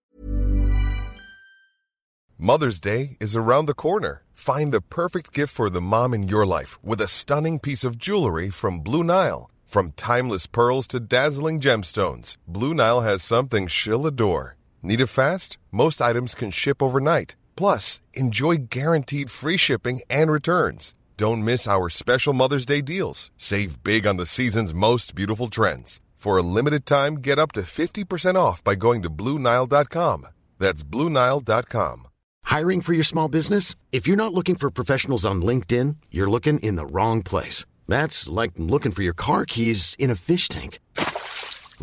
Mother's 2.38 2.80
Day 2.80 3.16
is 3.20 3.36
around 3.36 3.66
the 3.66 3.74
corner. 3.74 4.24
Find 4.32 4.72
the 4.72 4.80
perfect 4.80 5.32
gift 5.32 5.54
for 5.54 5.70
the 5.70 5.80
mom 5.80 6.14
in 6.14 6.26
your 6.26 6.46
life 6.46 6.82
with 6.82 7.00
a 7.00 7.06
stunning 7.06 7.60
piece 7.60 7.84
of 7.84 7.98
jewelry 7.98 8.50
from 8.50 8.80
Blue 8.80 9.04
Nile. 9.04 9.50
From 9.64 9.92
timeless 9.92 10.46
pearls 10.46 10.86
to 10.88 10.98
dazzling 10.98 11.60
gemstones, 11.60 12.36
Blue 12.48 12.74
Nile 12.74 13.02
has 13.02 13.22
something 13.22 13.68
she'll 13.68 14.06
adore. 14.06 14.56
Need 14.82 15.00
it 15.00 15.06
fast? 15.06 15.56
Most 15.70 16.02
items 16.02 16.34
can 16.34 16.50
ship 16.50 16.82
overnight. 16.82 17.36
Plus, 17.54 18.00
enjoy 18.12 18.56
guaranteed 18.56 19.30
free 19.30 19.56
shipping 19.56 20.00
and 20.10 20.30
returns. 20.30 20.94
Don't 21.22 21.44
miss 21.44 21.68
our 21.68 21.88
special 21.88 22.32
Mother's 22.32 22.66
Day 22.66 22.80
deals. 22.80 23.30
Save 23.36 23.84
big 23.84 24.08
on 24.08 24.16
the 24.16 24.26
season's 24.26 24.74
most 24.74 25.14
beautiful 25.14 25.46
trends. 25.46 26.00
For 26.16 26.36
a 26.36 26.42
limited 26.42 26.84
time, 26.84 27.18
get 27.18 27.38
up 27.38 27.52
to 27.52 27.60
50% 27.60 28.34
off 28.34 28.64
by 28.64 28.74
going 28.74 29.02
to 29.02 29.08
Bluenile.com. 29.08 30.26
That's 30.58 30.82
Bluenile.com. 30.82 32.08
Hiring 32.42 32.80
for 32.80 32.92
your 32.92 33.04
small 33.04 33.28
business? 33.28 33.76
If 33.92 34.08
you're 34.08 34.24
not 34.24 34.34
looking 34.34 34.56
for 34.56 34.72
professionals 34.72 35.24
on 35.24 35.42
LinkedIn, 35.42 35.98
you're 36.10 36.28
looking 36.28 36.58
in 36.58 36.74
the 36.74 36.86
wrong 36.86 37.22
place. 37.22 37.66
That's 37.86 38.28
like 38.28 38.52
looking 38.56 38.90
for 38.90 39.04
your 39.04 39.14
car 39.14 39.44
keys 39.46 39.94
in 40.00 40.10
a 40.10 40.16
fish 40.16 40.48
tank. 40.48 40.80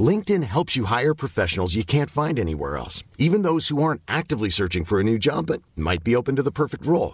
LinkedIn 0.10 0.43
helps 0.43 0.75
you 0.75 0.84
hire 0.84 1.13
professionals 1.13 1.75
you 1.75 1.86
can't 1.86 2.10
find 2.10 2.38
anywhere 2.38 2.75
else, 2.75 3.05
even 3.17 3.43
those 3.43 3.69
who 3.69 3.81
aren't 3.81 4.01
actively 4.05 4.50
searching 4.50 4.84
for 4.84 5.00
a 5.00 5.03
new 5.05 5.17
job 5.17 5.46
but 5.46 5.62
might 5.77 6.03
be 6.03 6.13
open 6.13 6.36
to 6.36 6.43
the 6.43 6.58
perfect 6.62 6.86
role. 6.86 7.13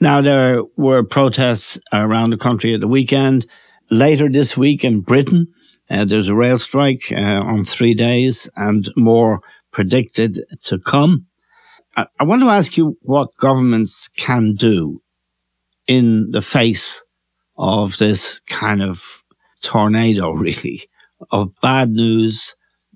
Now, 0.00 0.20
there 0.20 0.62
were 0.76 1.02
protests 1.02 1.78
around 1.92 2.30
the 2.30 2.36
country 2.36 2.74
at 2.74 2.80
the 2.80 2.88
weekend. 2.88 3.46
Later 3.90 4.28
this 4.28 4.56
week 4.56 4.84
in 4.84 5.00
Britain, 5.00 5.48
uh, 5.90 6.04
there's 6.04 6.28
a 6.28 6.34
rail 6.34 6.58
strike 6.58 7.12
uh, 7.12 7.16
on 7.16 7.64
three 7.64 7.94
days 7.94 8.48
and 8.56 8.88
more 8.96 9.40
predicted 9.70 10.40
to 10.64 10.78
come. 10.78 11.26
I, 11.96 12.06
I 12.18 12.24
want 12.24 12.42
to 12.42 12.48
ask 12.48 12.76
you 12.76 12.96
what 13.02 13.36
governments 13.38 14.08
can 14.16 14.54
do 14.54 15.02
in 15.86 16.30
the 16.30 16.42
face 16.42 17.02
of 17.56 17.98
this 17.98 18.40
kind 18.46 18.82
of 18.82 19.22
tornado, 19.62 20.32
really, 20.32 20.88
of 21.30 21.50
bad 21.60 21.90
news 21.90 22.54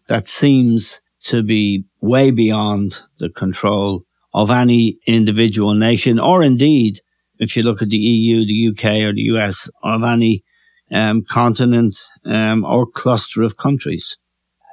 that 0.08 0.26
seems 0.26 1.00
to 1.20 1.42
be 1.42 1.84
way 2.00 2.30
beyond 2.30 3.00
the 3.18 3.28
control 3.28 4.04
of 4.34 4.50
any 4.50 4.98
individual 5.06 5.74
nation, 5.74 6.18
or 6.18 6.42
indeed, 6.42 7.00
if 7.38 7.56
you 7.56 7.62
look 7.62 7.82
at 7.82 7.88
the 7.88 7.96
EU, 7.96 8.44
the 8.44 8.68
UK, 8.70 9.04
or 9.04 9.12
the 9.12 9.22
US, 9.34 9.70
of 9.82 10.02
any 10.02 10.44
um, 10.90 11.22
continent 11.22 11.96
um, 12.24 12.64
or 12.64 12.86
cluster 12.86 13.42
of 13.42 13.56
countries. 13.56 14.16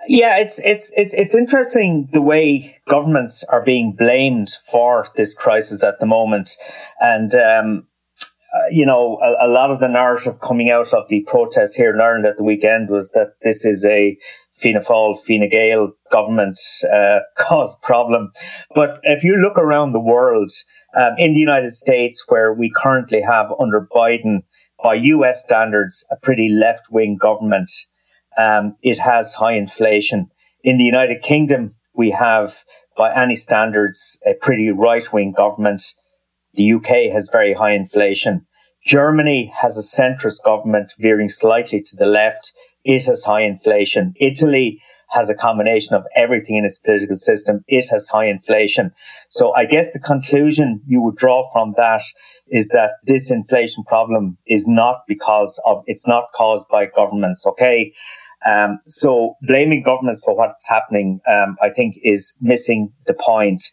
Yeah, 0.07 0.37
it's 0.37 0.59
it's 0.59 0.93
it's 0.95 1.13
it's 1.15 1.33
interesting 1.33 2.09
the 2.11 2.21
way 2.21 2.77
governments 2.87 3.43
are 3.45 3.63
being 3.63 3.95
blamed 3.97 4.49
for 4.71 5.07
this 5.15 5.33
crisis 5.33 5.83
at 5.83 5.99
the 5.99 6.05
moment, 6.05 6.51
and 7.01 7.33
um, 7.33 7.87
uh, 8.53 8.67
you 8.69 8.85
know 8.85 9.17
a, 9.21 9.47
a, 9.47 9.49
lot 9.49 9.71
of 9.71 9.79
the 9.79 9.87
narrative 9.87 10.39
coming 10.41 10.69
out 10.69 10.93
of 10.93 11.07
the 11.09 11.23
protests 11.27 11.73
here 11.73 11.91
in 11.91 11.99
Ireland 11.99 12.27
at 12.27 12.37
the 12.37 12.43
weekend 12.43 12.89
was 12.89 13.09
that 13.11 13.33
this 13.41 13.65
is 13.65 13.83
a 13.83 14.15
Fianna 14.55 14.79
Fáil, 14.79 15.17
Fine 15.19 15.49
Gael 15.49 15.91
government 16.11 16.57
uh, 16.91 17.19
caused 17.37 17.81
problem, 17.81 18.31
but 18.73 18.99
if 19.03 19.23
you 19.23 19.35
look 19.35 19.57
around 19.57 19.91
the 19.91 19.99
world, 19.99 20.51
um, 20.95 21.13
in 21.17 21.33
the 21.33 21.39
United 21.39 21.73
States, 21.73 22.23
where 22.29 22.53
we 22.53 22.71
currently 22.73 23.21
have 23.21 23.51
under 23.59 23.87
Biden, 23.93 24.43
by 24.81 24.93
U.S. 24.95 25.43
standards, 25.43 26.05
a 26.11 26.15
pretty 26.15 26.49
left 26.49 26.91
wing 26.91 27.17
government 27.17 27.69
um, 28.37 28.75
it 28.81 28.97
has 28.99 29.33
high 29.33 29.53
inflation. 29.53 30.29
In 30.63 30.77
the 30.77 30.83
United 30.83 31.21
Kingdom, 31.21 31.75
we 31.93 32.11
have, 32.11 32.63
by 32.97 33.13
any 33.13 33.35
standards, 33.35 34.19
a 34.25 34.33
pretty 34.33 34.71
right 34.71 35.11
wing 35.13 35.31
government. 35.31 35.81
The 36.53 36.73
UK 36.73 37.11
has 37.13 37.29
very 37.31 37.53
high 37.53 37.71
inflation. 37.71 38.45
Germany 38.85 39.51
has 39.55 39.77
a 39.77 40.01
centrist 40.01 40.43
government 40.43 40.93
veering 40.99 41.29
slightly 41.29 41.81
to 41.81 41.95
the 41.95 42.05
left. 42.05 42.51
It 42.85 43.05
has 43.05 43.25
high 43.25 43.41
inflation. 43.41 44.13
Italy 44.21 44.79
has 45.09 45.29
a 45.29 45.35
combination 45.35 45.95
of 45.95 46.03
everything 46.15 46.55
in 46.55 46.65
its 46.65 46.79
political 46.79 47.15
system. 47.17 47.63
It 47.67 47.85
has 47.89 48.07
high 48.07 48.25
inflation. 48.25 48.91
So 49.29 49.53
I 49.53 49.65
guess 49.65 49.91
the 49.91 49.99
conclusion 49.99 50.81
you 50.87 51.01
would 51.01 51.15
draw 51.15 51.43
from 51.51 51.73
that 51.77 52.01
is 52.49 52.69
that 52.69 52.91
this 53.05 53.31
inflation 53.31 53.83
problem 53.83 54.37
is 54.47 54.67
not 54.67 55.01
because 55.07 55.61
of, 55.65 55.83
it's 55.87 56.07
not 56.07 56.25
caused 56.35 56.67
by 56.69 56.85
governments. 56.85 57.45
Okay. 57.45 57.93
Um, 58.45 58.79
so 58.85 59.35
blaming 59.41 59.81
governments 59.81 60.21
for 60.23 60.35
what's 60.37 60.69
happening, 60.69 61.19
um, 61.27 61.55
I 61.61 61.69
think 61.69 61.95
is 62.03 62.37
missing 62.41 62.91
the 63.07 63.15
point. 63.15 63.63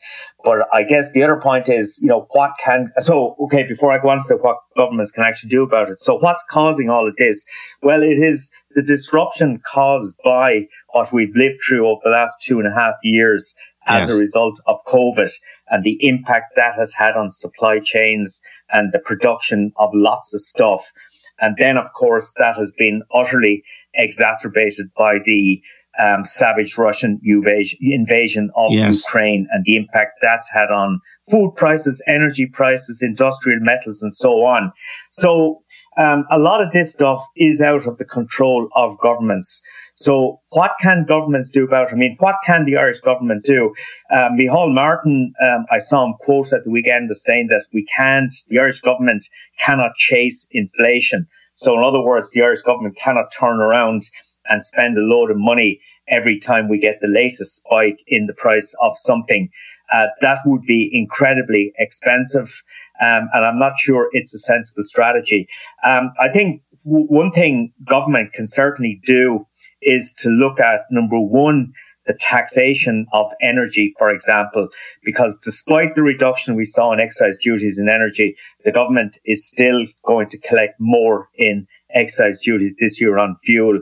But 0.45 0.67
I 0.73 0.83
guess 0.83 1.13
the 1.13 1.23
other 1.23 1.37
point 1.37 1.69
is, 1.69 1.99
you 2.01 2.09
know, 2.09 2.27
what 2.31 2.53
can, 2.63 2.91
so, 2.99 3.37
okay, 3.45 3.65
before 3.65 3.93
I 3.93 3.99
go 3.99 4.09
on 4.09 4.25
to 4.29 4.37
what 4.37 4.57
governments 4.77 5.11
can 5.11 5.25
actually 5.25 5.51
do 5.51 5.63
about 5.63 5.91
it. 5.91 6.01
So 6.01 6.15
what's 6.15 6.45
causing 6.51 6.89
all 6.89 7.07
of 7.07 7.15
this? 7.17 7.45
Well, 7.83 8.03
it 8.03 8.19
is 8.19 8.51
the 8.75 8.83
disruption 8.83 9.61
caused 9.65 10.17
by 10.25 10.69
what 10.93 11.13
we've 11.13 11.37
lived 11.37 11.59
through 11.67 11.87
over 11.87 12.01
the 12.05 12.11
last 12.11 12.41
two 12.41 12.59
and 12.59 12.67
a 12.67 12.75
half 12.75 12.95
years 13.03 13.55
as 13.87 14.09
yes. 14.09 14.17
a 14.17 14.19
result 14.19 14.61
of 14.67 14.79
COVID 14.87 15.31
and 15.69 15.85
the 15.85 15.99
impact 16.07 16.55
that 16.57 16.75
has 16.77 16.95
had 16.95 17.17
on 17.17 17.31
supply 17.31 17.81
chains 17.81 18.41
and 18.73 18.93
the 18.93 19.01
production 19.01 19.73
of 19.77 19.91
lots 19.93 20.33
of 20.33 20.41
stuff. 20.41 20.93
And 21.41 21.57
then, 21.59 21.77
of 21.77 21.93
course, 21.93 22.33
that 22.39 22.57
has 22.57 22.73
been 22.73 23.03
utterly 23.13 23.65
exacerbated 23.95 24.87
by 24.97 25.19
the 25.25 25.63
um, 25.99 26.25
savage 26.25 26.79
Russian 26.79 27.21
invasion 27.23 28.51
of 28.57 28.73
yes. 28.73 28.97
Ukraine 28.97 29.47
and 29.51 29.65
the 29.65 29.77
impact 29.77 30.19
that's 30.23 30.51
had 30.51 30.71
on 30.71 31.01
food 31.31 31.53
prices, 31.57 32.03
energy 32.07 32.47
prices, 32.47 33.03
industrial 33.03 33.61
metals, 33.61 34.03
and 34.03 34.15
so 34.15 34.45
on. 34.45 34.73
So 35.11 35.63
um, 35.99 36.25
a 36.31 36.39
lot 36.39 36.63
of 36.63 36.73
this 36.73 36.93
stuff 36.93 37.23
is 37.37 37.61
out 37.61 37.87
of 37.87 37.99
the 37.99 38.05
control 38.05 38.69
of 38.75 38.99
governments. 39.01 39.63
So 39.95 40.41
what 40.51 40.73
can 40.81 41.05
governments 41.07 41.51
do 41.51 41.65
about 41.65 41.89
it? 41.89 41.95
I 41.95 41.97
mean, 41.97 42.17
what 42.19 42.37
can 42.47 42.65
the 42.65 42.79
Irish 42.79 43.01
government 43.01 43.45
do? 43.45 43.75
Um, 44.11 44.39
Micheál 44.39 44.73
Martin, 44.73 45.35
um, 45.43 45.67
I 45.71 45.79
saw 45.79 46.07
him 46.07 46.15
quote 46.21 46.53
at 46.55 46.65
the 46.65 46.71
weekend 46.71 47.11
as 47.11 47.23
saying 47.23 47.49
that 47.49 47.67
we 47.75 47.85
can't, 47.85 48.33
the 48.49 48.59
Irish 48.59 48.81
government 48.81 49.25
cannot 49.59 49.95
chase 49.97 50.47
inflation. 50.51 51.27
So 51.53 51.77
in 51.77 51.85
other 51.85 52.01
words, 52.03 52.31
the 52.31 52.43
Irish 52.43 52.63
government 52.63 52.97
cannot 52.97 53.27
turn 53.39 53.61
around 53.61 54.03
and 54.49 54.65
spend 54.65 54.99
a 54.99 55.03
load 55.03 55.31
of 55.31 55.37
money 55.39 55.81
every 56.09 56.39
time 56.39 56.69
we 56.69 56.79
get 56.79 56.99
the 57.01 57.09
latest 57.09 57.57
spike 57.57 57.99
in 58.09 58.27
the 58.27 58.35
price 58.35 58.75
of 58.83 58.93
something. 58.97 59.49
uh, 59.93 60.07
that 60.23 60.39
would 60.47 60.63
be 60.63 60.89
incredibly 60.93 61.73
expensive. 61.79 62.63
Um, 63.01 63.29
and 63.35 63.45
I'm 63.45 63.59
not 63.59 63.75
sure 63.79 64.09
it's 64.13 64.35
a 64.35 64.39
sensible 64.39 64.85
strategy. 64.85 65.47
Um, 65.85 66.13
I 66.21 66.29
think 66.29 66.63
w- 66.85 67.07
one 67.07 67.31
thing 67.31 67.73
government 67.87 68.33
can 68.33 68.47
certainly 68.49 69.01
do 69.05 69.47
is 69.83 70.13
to 70.19 70.29
look 70.31 70.61
at 70.61 70.83
number 70.91 71.19
one, 71.21 71.73
the 72.07 72.15
taxation 72.21 73.07
of 73.13 73.31
energy, 73.41 73.93
for 73.99 74.11
example, 74.11 74.69
because 75.05 75.39
despite 75.39 75.95
the 75.95 76.03
reduction 76.03 76.57
we 76.57 76.65
saw 76.65 76.93
in 76.93 77.01
excise 77.01 77.39
duties 77.39 77.79
in 77.79 77.89
energy, 77.89 78.37
the 78.65 78.73
government 78.73 79.19
is 79.25 79.47
still 79.47 79.85
going 80.05 80.29
to 80.29 80.39
collect 80.39 80.81
more 80.81 81.29
in 81.37 81.67
excise 81.95 82.41
duties 82.41 82.77
this 82.81 83.01
year 83.01 83.19
on 83.19 83.37
fuel 83.45 83.81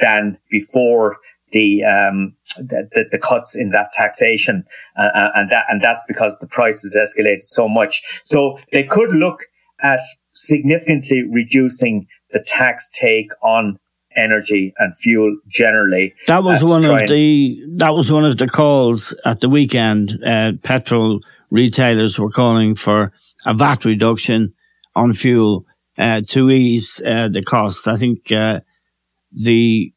than 0.00 0.38
before 0.50 1.18
the 1.52 1.84
um, 1.84 2.34
the, 2.58 3.08
the, 3.10 3.18
cuts 3.18 3.56
in 3.56 3.70
that 3.70 3.90
taxation, 3.92 4.64
uh, 4.96 5.10
uh, 5.14 5.30
and 5.34 5.50
that 5.50 5.64
and 5.68 5.82
that's 5.82 6.00
because 6.06 6.36
the 6.38 6.46
price 6.46 6.82
has 6.82 6.96
escalated 6.96 7.42
so 7.42 7.68
much. 7.68 8.02
So 8.24 8.58
they 8.72 8.84
could 8.84 9.10
look 9.10 9.44
at 9.82 10.00
significantly 10.28 11.24
reducing 11.28 12.06
the 12.30 12.40
tax 12.40 12.88
take 12.92 13.32
on 13.42 13.78
energy 14.16 14.72
and 14.78 14.96
fuel 14.96 15.36
generally. 15.48 16.14
That 16.26 16.42
was 16.42 16.62
uh, 16.62 16.66
one 16.66 16.84
of 16.84 17.08
the 17.08 17.62
that 17.76 17.90
was 17.90 18.10
one 18.10 18.24
of 18.24 18.36
the 18.38 18.48
calls 18.48 19.14
at 19.24 19.40
the 19.40 19.48
weekend. 19.48 20.12
Uh, 20.24 20.52
petrol 20.62 21.20
retailers 21.50 22.18
were 22.18 22.30
calling 22.30 22.74
for 22.74 23.12
a 23.46 23.54
VAT 23.54 23.84
reduction 23.84 24.54
on 24.94 25.12
fuel 25.12 25.64
uh, 25.98 26.22
to 26.28 26.50
ease 26.50 27.00
uh, 27.04 27.28
the 27.28 27.42
cost. 27.42 27.86
I 27.86 27.96
think 27.96 28.32
uh, 28.32 28.60
the 29.32 29.92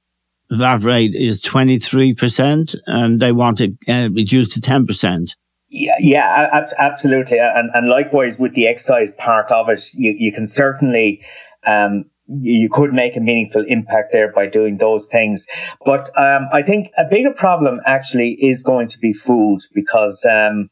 VAT 0.52 0.84
rate 0.84 1.16
is 1.16 1.42
twenty 1.42 1.80
three 1.80 2.14
percent, 2.14 2.76
and 2.86 3.20
they 3.20 3.32
want 3.32 3.62
it 3.62 3.72
uh, 3.88 4.10
reduced 4.12 4.52
to 4.54 4.62
ten 4.62 4.86
percent. 4.86 5.36
Yeah, 5.70 5.96
yeah, 6.00 6.68
absolutely, 6.78 7.40
and 7.40 7.72
and 7.74 7.88
likewise 7.88 8.38
with 8.38 8.54
the 8.54 8.68
excise 8.68 9.12
part 9.14 9.52
of 9.52 9.70
it, 9.70 9.82
you 9.94 10.14
you 10.16 10.32
can 10.32 10.46
certainly 10.46 11.24
um, 11.66 12.06
you 12.26 12.70
could 12.70 12.94
make 12.94 13.18
a 13.18 13.20
meaningful 13.20 13.64
impact 13.68 14.12
there 14.12 14.32
by 14.32 14.48
doing 14.48 14.78
those 14.78 15.08
things. 15.08 15.46
But 15.86 16.10
um, 16.18 16.48
I 16.52 16.62
think 16.62 16.92
a 16.98 17.04
bigger 17.04 17.32
problem 17.32 17.82
actually 17.86 18.38
is 18.42 18.64
going 18.64 18.88
to 18.90 19.00
be 19.00 19.14
food 19.14 19.60
because 19.74 20.26
um, 20.30 20.70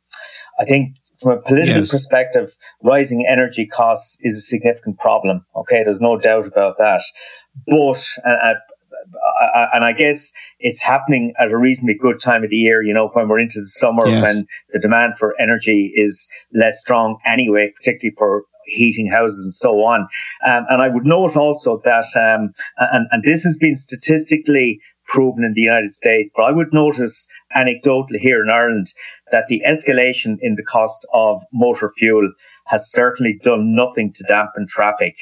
I 0.60 0.66
think 0.66 0.96
from 1.20 1.34
a 1.34 1.42
political 1.42 1.82
yes. 1.82 1.90
perspective, 1.90 2.56
rising 2.84 3.26
energy 3.28 3.68
costs 3.68 4.18
is 4.22 4.36
a 4.36 4.42
significant 4.42 4.98
problem. 4.98 5.46
Okay, 5.56 5.84
there's 5.84 6.02
no 6.02 6.18
doubt 6.18 6.48
about 6.48 6.78
that. 6.80 7.02
But 7.68 8.04
uh, 8.26 8.56
and 9.74 9.84
I 9.84 9.94
guess 9.94 10.32
it's 10.60 10.82
happening 10.82 11.34
at 11.40 11.52
a 11.52 11.58
reasonably 11.58 11.96
good 11.96 12.20
time 12.20 12.44
of 12.44 12.50
the 12.50 12.58
year, 12.58 12.82
you 12.82 12.94
know, 12.94 13.10
when 13.14 13.28
we're 13.28 13.40
into 13.40 13.60
the 13.60 13.66
summer, 13.66 14.08
yes. 14.08 14.22
when 14.22 14.48
the 14.72 14.80
demand 14.80 15.18
for 15.18 15.36
energy 15.40 15.92
is 15.96 16.28
less 16.54 16.80
strong 16.80 17.18
anyway, 17.26 17.72
particularly 17.76 18.16
for 18.18 18.46
heating 18.66 19.08
houses 19.08 19.46
and 19.46 19.54
so 19.54 19.84
on. 19.84 20.02
Um, 20.46 20.66
and 20.70 20.82
I 20.82 20.90
would 20.90 21.06
note 21.06 21.36
also 21.36 21.82
that, 21.84 22.06
um, 22.16 22.54
and, 22.78 23.08
and 23.12 23.24
this 23.24 23.44
has 23.44 23.58
been 23.58 23.76
statistically 23.76 24.80
proven 25.08 25.44
in 25.44 25.54
the 25.54 25.62
United 25.62 25.94
States, 25.94 26.32
but 26.36 26.44
I 26.44 26.52
would 26.52 26.74
notice 26.74 27.28
anecdotally 27.56 28.20
here 28.20 28.42
in 28.42 28.50
Ireland 28.50 28.88
that 29.32 29.48
the 29.48 29.62
escalation 29.68 30.38
in 30.42 30.56
the 30.56 30.64
cost 30.64 31.06
of 31.14 31.42
motor 31.52 31.90
fuel 31.98 32.32
has 32.68 32.90
certainly 32.90 33.38
done 33.44 33.76
nothing 33.76 34.14
to 34.14 34.24
dampen 34.28 34.68
traffic. 34.68 35.16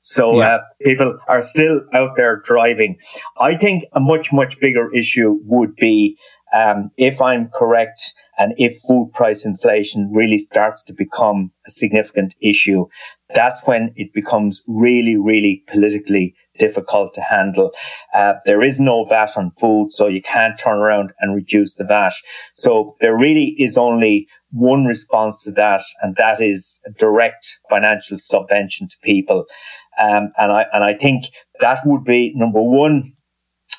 So 0.00 0.38
yeah. 0.38 0.56
uh, 0.56 0.58
people 0.82 1.18
are 1.28 1.42
still 1.42 1.82
out 1.92 2.16
there 2.16 2.36
driving. 2.36 2.98
I 3.38 3.56
think 3.56 3.84
a 3.92 4.00
much, 4.00 4.32
much 4.32 4.58
bigger 4.58 4.92
issue 4.94 5.38
would 5.44 5.76
be 5.76 6.16
um, 6.52 6.90
if 6.96 7.20
I'm 7.20 7.48
correct, 7.48 8.12
and 8.38 8.54
if 8.56 8.80
food 8.80 9.12
price 9.14 9.44
inflation 9.44 10.10
really 10.12 10.38
starts 10.38 10.82
to 10.84 10.92
become 10.92 11.52
a 11.66 11.70
significant 11.70 12.34
issue, 12.40 12.86
that's 13.34 13.62
when 13.64 13.92
it 13.94 14.12
becomes 14.12 14.62
really, 14.66 15.16
really 15.16 15.62
politically 15.68 16.34
difficult 16.58 17.14
to 17.14 17.20
handle. 17.20 17.72
Uh, 18.12 18.34
there 18.44 18.62
is 18.62 18.80
no 18.80 19.04
VAT 19.04 19.30
on 19.36 19.52
food, 19.52 19.92
so 19.92 20.08
you 20.08 20.20
can't 20.20 20.58
turn 20.58 20.78
around 20.78 21.12
and 21.20 21.34
reduce 21.34 21.74
the 21.74 21.84
VAT. 21.84 22.12
So 22.52 22.96
there 23.00 23.16
really 23.16 23.54
is 23.58 23.78
only 23.78 24.28
one 24.50 24.84
response 24.84 25.44
to 25.44 25.52
that, 25.52 25.82
and 26.02 26.16
that 26.16 26.40
is 26.40 26.80
direct 26.98 27.58
financial 27.68 28.18
subvention 28.18 28.88
to 28.88 28.96
people. 29.04 29.46
Um, 30.00 30.32
and 30.38 30.50
I 30.52 30.66
and 30.72 30.82
I 30.82 30.94
think 30.94 31.26
that 31.60 31.78
would 31.84 32.04
be 32.04 32.32
number 32.34 32.62
one 32.62 33.12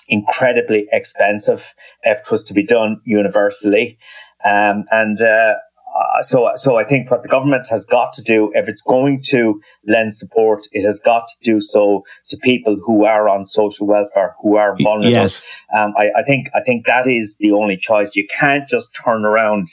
incredibly 0.08 0.88
expensive 0.92 1.74
if 2.04 2.20
it 2.20 2.32
was 2.32 2.44
to 2.44 2.54
be 2.54 2.64
done 2.64 3.02
universally. 3.06 3.98
Um, 4.44 4.86
and 4.92 5.22
uh, 5.22 5.56
so, 6.22 6.52
so 6.56 6.78
I 6.78 6.84
think 6.84 7.10
what 7.10 7.24
the 7.24 7.30
government 7.30 7.68
has 7.70 7.86
got 7.86 8.14
to 8.14 8.22
do, 8.22 8.52
if 8.54 8.68
it's 8.68 8.82
going 8.82 9.22
to 9.28 9.62
lend 9.88 10.14
support, 10.14 10.68
it 10.72 10.86
has 10.86 11.00
got 11.00 11.28
to 11.28 11.36
do 11.44 11.62
so 11.62 12.04
to 12.30 12.38
people 12.38 12.78
who 12.86 13.06
are 13.06 13.30
on 13.30 13.44
social 13.44 13.88
welfare, 13.88 14.36
who 14.42 14.58
are 14.58 14.76
vulnerable. 14.82 15.12
Yes. 15.12 15.46
Um, 15.76 15.94
I, 15.98 16.12
I 16.18 16.24
think, 16.24 16.50
I 16.54 16.62
think 16.62 16.86
that 16.86 17.08
is 17.08 17.38
the 17.40 17.52
only 17.52 17.78
choice. 17.78 18.16
You 18.16 18.28
can't 18.28 18.68
just 18.68 18.98
turn 19.04 19.26
around 19.26 19.68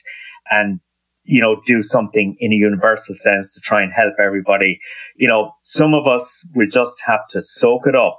and 0.50 0.80
you 1.28 1.40
know, 1.40 1.60
do 1.66 1.82
something 1.82 2.36
in 2.38 2.52
a 2.52 2.56
universal 2.56 3.14
sense 3.14 3.54
to 3.54 3.60
try 3.60 3.82
and 3.82 3.92
help 3.92 4.14
everybody. 4.18 4.80
You 5.16 5.28
know, 5.28 5.52
some 5.60 5.94
of 5.94 6.06
us 6.06 6.46
will 6.54 6.66
just 6.66 7.02
have 7.06 7.26
to 7.30 7.40
soak 7.40 7.86
it 7.86 7.94
up 7.94 8.18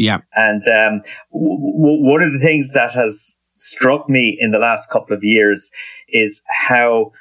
yeah. 0.00 0.20
And 0.34 0.66
um, 0.68 1.02
w- 1.32 2.02
one 2.02 2.22
of 2.22 2.32
the 2.32 2.38
things 2.38 2.72
that 2.72 2.92
has 2.92 3.38
struck 3.56 4.08
me 4.08 4.36
in 4.40 4.50
the 4.50 4.58
last 4.58 4.88
couple 4.88 5.14
of 5.14 5.22
years 5.22 5.70
is 6.08 6.40
how 6.48 7.12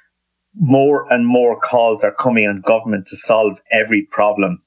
more 0.56 1.12
and 1.12 1.28
more 1.28 1.60
calls 1.60 2.04
are 2.06 2.14
coming 2.14 2.48
on 2.48 2.62
government 2.62 3.06
to 3.08 3.18
solve 3.18 3.60
every 3.72 4.04
problem. 4.04 4.62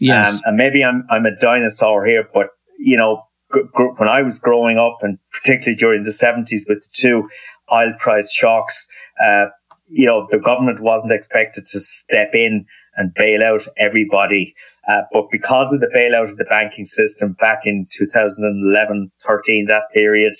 Yes. 0.00 0.34
Um, 0.34 0.40
and 0.44 0.56
maybe 0.56 0.84
I'm 0.84 1.06
I'm 1.08 1.24
a 1.24 1.36
dinosaur 1.36 2.04
here, 2.04 2.28
but 2.34 2.48
you 2.78 2.96
know, 2.96 3.22
g- 3.54 3.60
g- 3.62 3.92
when 3.96 4.08
I 4.08 4.22
was 4.22 4.40
growing 4.40 4.78
up, 4.78 4.98
and 5.02 5.18
particularly 5.30 5.76
during 5.76 6.02
the 6.02 6.10
70s 6.10 6.68
with 6.68 6.82
the 6.82 6.88
two 6.92 7.28
oil 7.72 7.92
price 8.00 8.32
shocks, 8.32 8.88
uh, 9.24 9.46
you 9.92 10.06
know, 10.06 10.26
the 10.30 10.38
government 10.38 10.80
wasn't 10.80 11.12
expected 11.12 11.64
to 11.66 11.80
step 11.80 12.34
in 12.34 12.64
and 12.96 13.12
bail 13.14 13.42
out 13.42 13.66
everybody. 13.76 14.54
Uh, 14.88 15.02
but 15.12 15.26
because 15.30 15.72
of 15.72 15.80
the 15.80 15.90
bailout 15.94 16.30
of 16.30 16.36
the 16.36 16.44
banking 16.44 16.84
system 16.84 17.34
back 17.34 17.66
in 17.66 17.86
2011, 17.90 19.12
13, 19.24 19.66
that 19.66 19.82
period, 19.92 20.32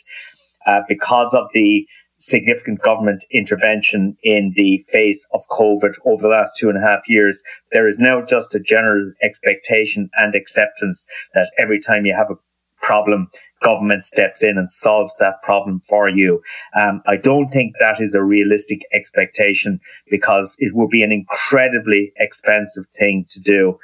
uh, 0.66 0.80
because 0.88 1.34
of 1.34 1.48
the 1.52 1.86
significant 2.14 2.80
government 2.80 3.24
intervention 3.30 4.16
in 4.22 4.52
the 4.56 4.82
face 4.88 5.26
of 5.32 5.42
COVID 5.50 5.94
over 6.06 6.22
the 6.22 6.28
last 6.28 6.52
two 6.58 6.68
and 6.68 6.78
a 6.78 6.86
half 6.86 7.00
years, 7.08 7.42
there 7.72 7.86
is 7.86 7.98
now 7.98 8.22
just 8.24 8.54
a 8.54 8.60
general 8.60 9.12
expectation 9.22 10.08
and 10.16 10.34
acceptance 10.34 11.06
that 11.34 11.50
every 11.58 11.80
time 11.80 12.06
you 12.06 12.14
have 12.14 12.30
a 12.30 12.36
problem, 12.82 13.28
government 13.62 14.04
steps 14.04 14.42
in 14.42 14.58
and 14.58 14.70
solves 14.70 15.16
that 15.18 15.40
problem 15.42 15.80
for 15.88 16.08
you. 16.08 16.42
Um, 16.76 17.02
I 17.06 17.16
don't 17.16 17.48
think 17.50 17.74
that 17.80 18.00
is 18.00 18.14
a 18.14 18.22
realistic 18.22 18.82
expectation 18.92 19.80
because 20.10 20.56
it 20.58 20.74
would 20.74 20.90
be 20.90 21.02
an 21.02 21.12
incredibly 21.12 22.12
expensive 22.16 22.84
thing 22.98 23.24
to 23.30 23.40
do. 23.40 23.78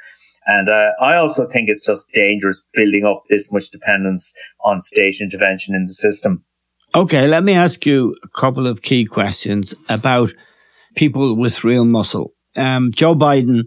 And 0.45 0.69
uh, 0.69 0.91
I 1.01 1.15
also 1.15 1.47
think 1.47 1.69
it's 1.69 1.85
just 1.85 2.11
dangerous 2.11 2.65
building 2.73 3.05
up 3.05 3.23
this 3.29 3.51
much 3.51 3.69
dependence 3.69 4.33
on 4.63 4.79
state 4.79 5.17
intervention 5.21 5.75
in 5.75 5.85
the 5.85 5.93
system. 5.93 6.43
Okay, 6.95 7.27
let 7.27 7.43
me 7.43 7.53
ask 7.53 7.85
you 7.85 8.15
a 8.23 8.27
couple 8.29 8.65
of 8.65 8.81
key 8.81 9.05
questions 9.05 9.75
about 9.89 10.33
people 10.95 11.35
with 11.35 11.63
real 11.63 11.85
muscle. 11.85 12.31
Um, 12.55 12.91
Joe 12.91 13.13
Biden, 13.13 13.65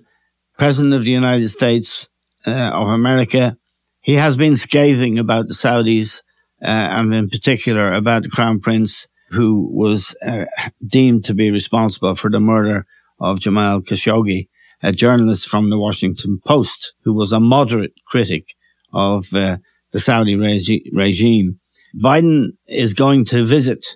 President 0.58 0.94
of 0.94 1.04
the 1.04 1.12
United 1.12 1.48
States 1.48 2.08
uh, 2.46 2.50
of 2.50 2.88
America, 2.88 3.56
he 4.02 4.14
has 4.14 4.36
been 4.36 4.56
scathing 4.56 5.18
about 5.18 5.46
the 5.46 5.54
Saudis, 5.54 6.22
uh, 6.60 6.66
and 6.66 7.14
in 7.14 7.30
particular 7.30 7.92
about 7.92 8.24
the 8.24 8.28
Crown 8.28 8.60
Prince, 8.60 9.06
who 9.30 9.68
was 9.72 10.14
uh, 10.26 10.44
deemed 10.86 11.24
to 11.24 11.34
be 11.34 11.50
responsible 11.50 12.16
for 12.16 12.30
the 12.30 12.40
murder 12.40 12.84
of 13.20 13.40
Jamal 13.40 13.80
Khashoggi, 13.80 14.48
a 14.82 14.92
journalist 14.92 15.48
from 15.48 15.70
the 15.70 15.78
Washington 15.78 16.40
Post, 16.44 16.94
who 17.04 17.14
was 17.14 17.32
a 17.32 17.38
moderate 17.38 17.92
critic 18.06 18.48
of 18.92 19.32
uh, 19.32 19.58
the 19.92 20.00
Saudi 20.00 20.34
regi- 20.34 20.90
regime. 20.92 21.54
Biden 21.94 22.48
is 22.66 22.94
going 22.94 23.24
to 23.26 23.44
visit 23.44 23.86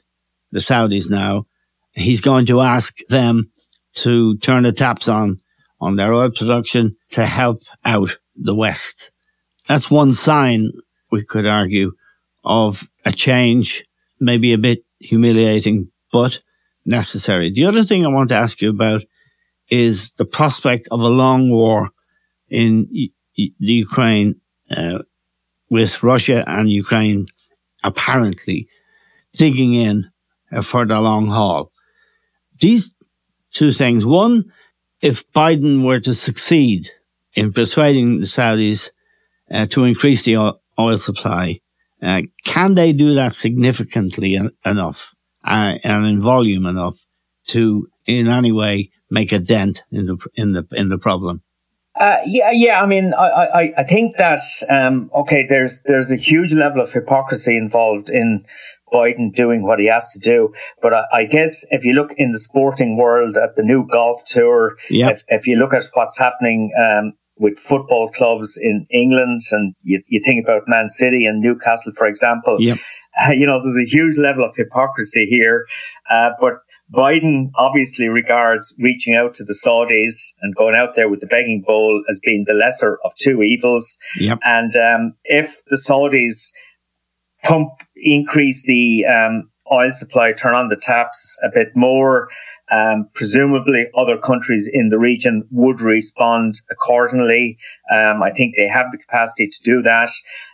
the 0.53 0.61
Saudis 0.61 1.11
now. 1.11 1.47
He's 1.93 2.21
going 2.21 2.47
to 2.47 2.61
ask 2.61 2.97
them 3.09 3.51
to 3.95 4.37
turn 4.39 4.63
the 4.63 4.73
taps 4.73 5.09
on 5.09 5.39
on 5.81 5.97
their 5.97 6.13
oil 6.13 6.31
production 6.31 6.97
to 7.11 7.27
help 7.27 7.63
out 7.85 8.17
the 8.37 8.55
West. 8.55 9.11
That's 9.69 9.91
one 9.91 10.13
sign, 10.13 10.73
we 11.11 11.25
could 11.25 11.47
argue, 11.47 11.93
of 12.45 12.89
a 13.05 13.13
change, 13.13 13.85
maybe 14.21 14.53
a 14.53 14.59
bit 14.59 14.85
humiliating, 15.01 15.91
but 16.13 16.41
necessary. 16.85 17.53
The 17.53 17.67
other 17.67 17.85
thing 17.85 18.05
I 18.05 18.09
want 18.09 18.29
to 18.29 18.37
ask 18.37 18.63
you 18.63 18.71
about 18.71 19.03
is 19.69 20.13
the 20.13 20.25
prospect 20.25 20.89
of 20.91 21.01
a 21.01 21.09
long 21.09 21.51
war 21.51 21.91
in 22.49 22.89
the 22.93 23.13
Ukraine 23.59 24.41
uh, 24.71 25.01
with 25.69 26.03
Russia 26.03 26.45
and 26.47 26.71
Ukraine 26.71 27.27
apparently 27.83 28.69
digging 29.35 29.75
in 29.75 30.11
uh, 30.53 30.63
for 30.63 30.87
the 30.87 31.01
long 31.01 31.27
haul. 31.27 31.73
these 32.61 32.95
two 33.53 33.73
things. 33.73 34.05
One, 34.07 34.53
if 35.01 35.31
Biden 35.33 35.85
were 35.85 36.01
to 36.01 36.15
succeed 36.15 36.91
in 37.35 37.53
persuading 37.53 38.21
the 38.21 38.27
Saudis 38.27 38.91
uh, 39.51 39.67
to 39.67 39.85
increase 39.85 40.23
the 40.23 40.37
oil, 40.37 40.61
oil 40.79 40.99
supply, 40.99 41.61
uh, 42.03 42.23
can 42.45 42.75
they 42.75 42.93
do 42.93 43.15
that 43.15 43.33
significantly 43.33 44.37
en- 44.37 44.51
enough 44.65 45.13
uh, 45.45 45.75
and 45.83 46.07
in 46.07 46.21
volume 46.21 46.67
enough 46.67 46.97
to, 47.49 47.87
in 48.07 48.29
any 48.29 48.53
way, 48.53 48.91
make 49.11 49.33
a 49.33 49.39
dent 49.39 49.83
in 49.93 50.07
the 50.07 50.17
in 50.35 50.53
the 50.53 50.67
in 50.73 50.89
the 50.89 50.99
problem? 50.99 51.43
Uh, 51.99 52.19
yeah, 52.27 52.51
yeah. 52.51 52.83
I 52.83 52.87
mean, 52.87 53.15
I, 53.15 53.27
I, 53.27 53.73
I 53.79 53.85
think 53.85 54.17
that 54.17 54.41
um, 54.69 55.11
okay. 55.15 55.47
There's 55.49 55.81
there's 55.87 56.11
a 56.11 56.17
huge 56.17 56.53
level 56.53 56.83
of 56.83 56.93
hypocrisy 56.93 57.57
involved 57.57 58.11
in 58.11 58.45
Biden 58.93 59.33
doing 59.35 59.63
what 59.63 59.79
he 59.79 59.87
has 59.87 60.09
to 60.13 60.19
do. 60.19 60.53
But 60.83 60.93
I, 60.93 61.05
I 61.13 61.25
guess 61.25 61.65
if 61.71 61.85
you 61.85 61.95
look 61.95 62.13
in 62.19 62.33
the 62.33 62.39
sporting 62.39 62.97
world 62.99 63.39
at 63.39 63.57
the 63.57 63.63
new 63.63 63.87
golf 63.87 64.25
tour, 64.27 64.77
Yep. 64.91 65.13
if, 65.13 65.25
if 65.29 65.47
you 65.47 65.57
look 65.57 65.73
at 65.73 65.85
what's 65.95 66.19
happening 66.19 66.71
um, 66.79 67.15
with 67.39 67.59
football 67.59 68.09
clubs 68.09 68.59
in 68.61 68.87
England, 68.91 69.41
and 69.53 69.75
you, 69.83 70.01
you 70.09 70.21
think 70.25 70.43
about 70.43 70.63
Man 70.67 70.89
City 70.89 71.27
and 71.27 71.41
Newcastle, 71.41 71.93
for 71.93 72.07
example, 72.07 72.57
Yep. 72.61 72.79
uh, 73.23 73.33
you 73.33 73.47
know, 73.47 73.61
there's 73.63 73.77
a 73.77 73.85
huge 73.85 74.17
level 74.17 74.45
of 74.45 74.55
hypocrisy 74.57 75.27
here. 75.27 75.67
Uh, 76.11 76.31
but 76.41 76.55
Biden 76.95 77.51
obviously 77.57 78.09
regards 78.09 78.75
reaching 78.79 79.15
out 79.15 79.35
to 79.35 79.45
the 79.45 79.59
Saudis 79.65 80.15
and 80.43 80.55
going 80.55 80.75
out 80.77 80.95
there 80.95 81.09
with 81.09 81.21
the 81.21 81.27
begging 81.27 81.63
bowl 81.67 82.03
as 82.09 82.21
being 82.21 82.45
the 82.47 82.55
lesser 82.55 82.99
of 83.05 83.13
two 83.17 83.43
evils. 83.43 83.99
Yep. 84.19 84.39
And 84.45 84.77
um, 84.77 85.13
if 85.25 85.63
the 85.69 85.77
Saudis 85.77 86.53
pump, 87.43 87.71
increase 87.97 88.65
the 88.67 89.05
um, 89.07 89.51
oil 89.73 89.93
supply, 89.93 90.33
turn 90.33 90.55
on 90.55 90.69
the 90.69 90.77
taps 90.77 91.39
a 91.43 91.49
bit 91.53 91.75
more, 91.75 92.29
um, 92.71 93.09
presumably 93.15 93.87
other 93.97 94.19
countries 94.19 94.69
in 94.73 94.89
the 94.89 94.99
region 94.99 95.47
would 95.51 95.81
respond 95.81 96.55
accordingly. 96.71 97.59
Um, 97.91 98.23
I 98.23 98.31
think 98.31 98.57
they 98.57 98.69
have 98.69 98.93
the 98.93 98.99
capacity 98.99 99.49
to 99.49 99.63
do 99.63 99.83
that. 99.83 100.11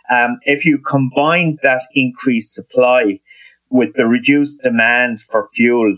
Um, 0.09 0.39
if 0.43 0.65
you 0.65 0.79
combine 0.79 1.57
that 1.63 1.81
increased 1.93 2.53
supply 2.53 3.19
with 3.69 3.93
the 3.95 4.07
reduced 4.07 4.61
demand 4.61 5.21
for 5.21 5.47
fuel, 5.53 5.97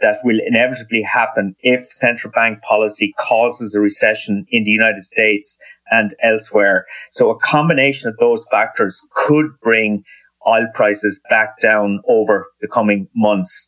that 0.00 0.16
will 0.24 0.38
inevitably 0.44 1.02
happen 1.02 1.54
if 1.60 1.90
central 1.90 2.30
bank 2.32 2.60
policy 2.62 3.14
causes 3.18 3.74
a 3.74 3.80
recession 3.80 4.44
in 4.50 4.64
the 4.64 4.70
United 4.70 5.02
States 5.02 5.58
and 5.90 6.14
elsewhere. 6.20 6.84
So 7.10 7.30
a 7.30 7.38
combination 7.38 8.08
of 8.08 8.16
those 8.18 8.46
factors 8.50 9.00
could 9.12 9.46
bring 9.62 10.04
oil 10.46 10.66
prices 10.74 11.20
back 11.30 11.60
down 11.60 12.00
over 12.08 12.46
the 12.60 12.68
coming 12.68 13.08
months. 13.14 13.66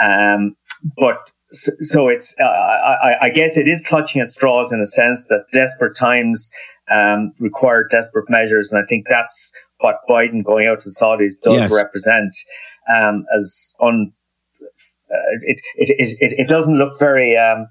Um, 0.00 0.56
but 0.96 1.30
so, 1.48 1.72
so 1.80 2.08
it's, 2.08 2.34
uh, 2.40 2.44
I, 2.44 3.26
I 3.26 3.30
guess 3.30 3.56
it 3.56 3.68
is 3.68 3.82
clutching 3.86 4.22
at 4.22 4.30
straws 4.30 4.72
in 4.72 4.80
a 4.80 4.86
sense 4.86 5.26
that 5.26 5.44
desperate 5.52 5.96
times 5.96 6.50
um, 6.90 7.32
require 7.40 7.86
desperate 7.88 8.28
measures. 8.30 8.72
And 8.72 8.82
I 8.82 8.86
think 8.86 9.06
that's 9.08 9.52
what 9.78 10.00
Biden 10.08 10.44
going 10.44 10.66
out 10.66 10.80
to 10.80 10.88
the 10.88 10.96
Saudis 10.98 11.34
does 11.42 11.60
Yes. 11.60 11.72
represent 11.72 12.34
um, 12.92 13.24
as 13.36 13.74
un, 13.80 14.12
uh, 15.12 15.16
it, 15.42 15.60
it, 15.76 15.90
it, 15.98 16.16
it, 16.20 16.40
it 16.40 16.48
doesn't 16.48 16.78
look 16.78 16.98
very, 16.98 17.36
um, 17.36 17.66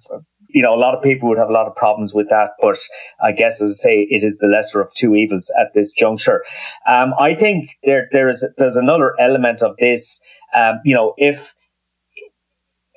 you 0.53 0.61
know, 0.61 0.73
a 0.73 0.75
lot 0.75 0.95
of 0.95 1.03
people 1.03 1.29
would 1.29 1.37
have 1.37 1.49
a 1.49 1.53
lot 1.53 1.67
of 1.67 1.75
problems 1.75 2.13
with 2.13 2.29
that, 2.29 2.51
but 2.61 2.77
I 3.21 3.31
guess, 3.31 3.61
as 3.61 3.79
I 3.79 3.89
say, 3.89 4.01
it 4.09 4.23
is 4.23 4.37
the 4.37 4.47
lesser 4.47 4.81
of 4.81 4.93
two 4.93 5.15
evils 5.15 5.51
at 5.59 5.73
this 5.73 5.91
juncture. 5.91 6.43
Um, 6.87 7.13
I 7.19 7.35
think 7.35 7.77
there, 7.83 8.07
there 8.11 8.27
is, 8.27 8.47
there's 8.57 8.75
another 8.75 9.13
element 9.19 9.61
of 9.61 9.75
this, 9.77 10.19
um, 10.55 10.79
you 10.85 10.95
know, 10.95 11.13
if, 11.17 11.53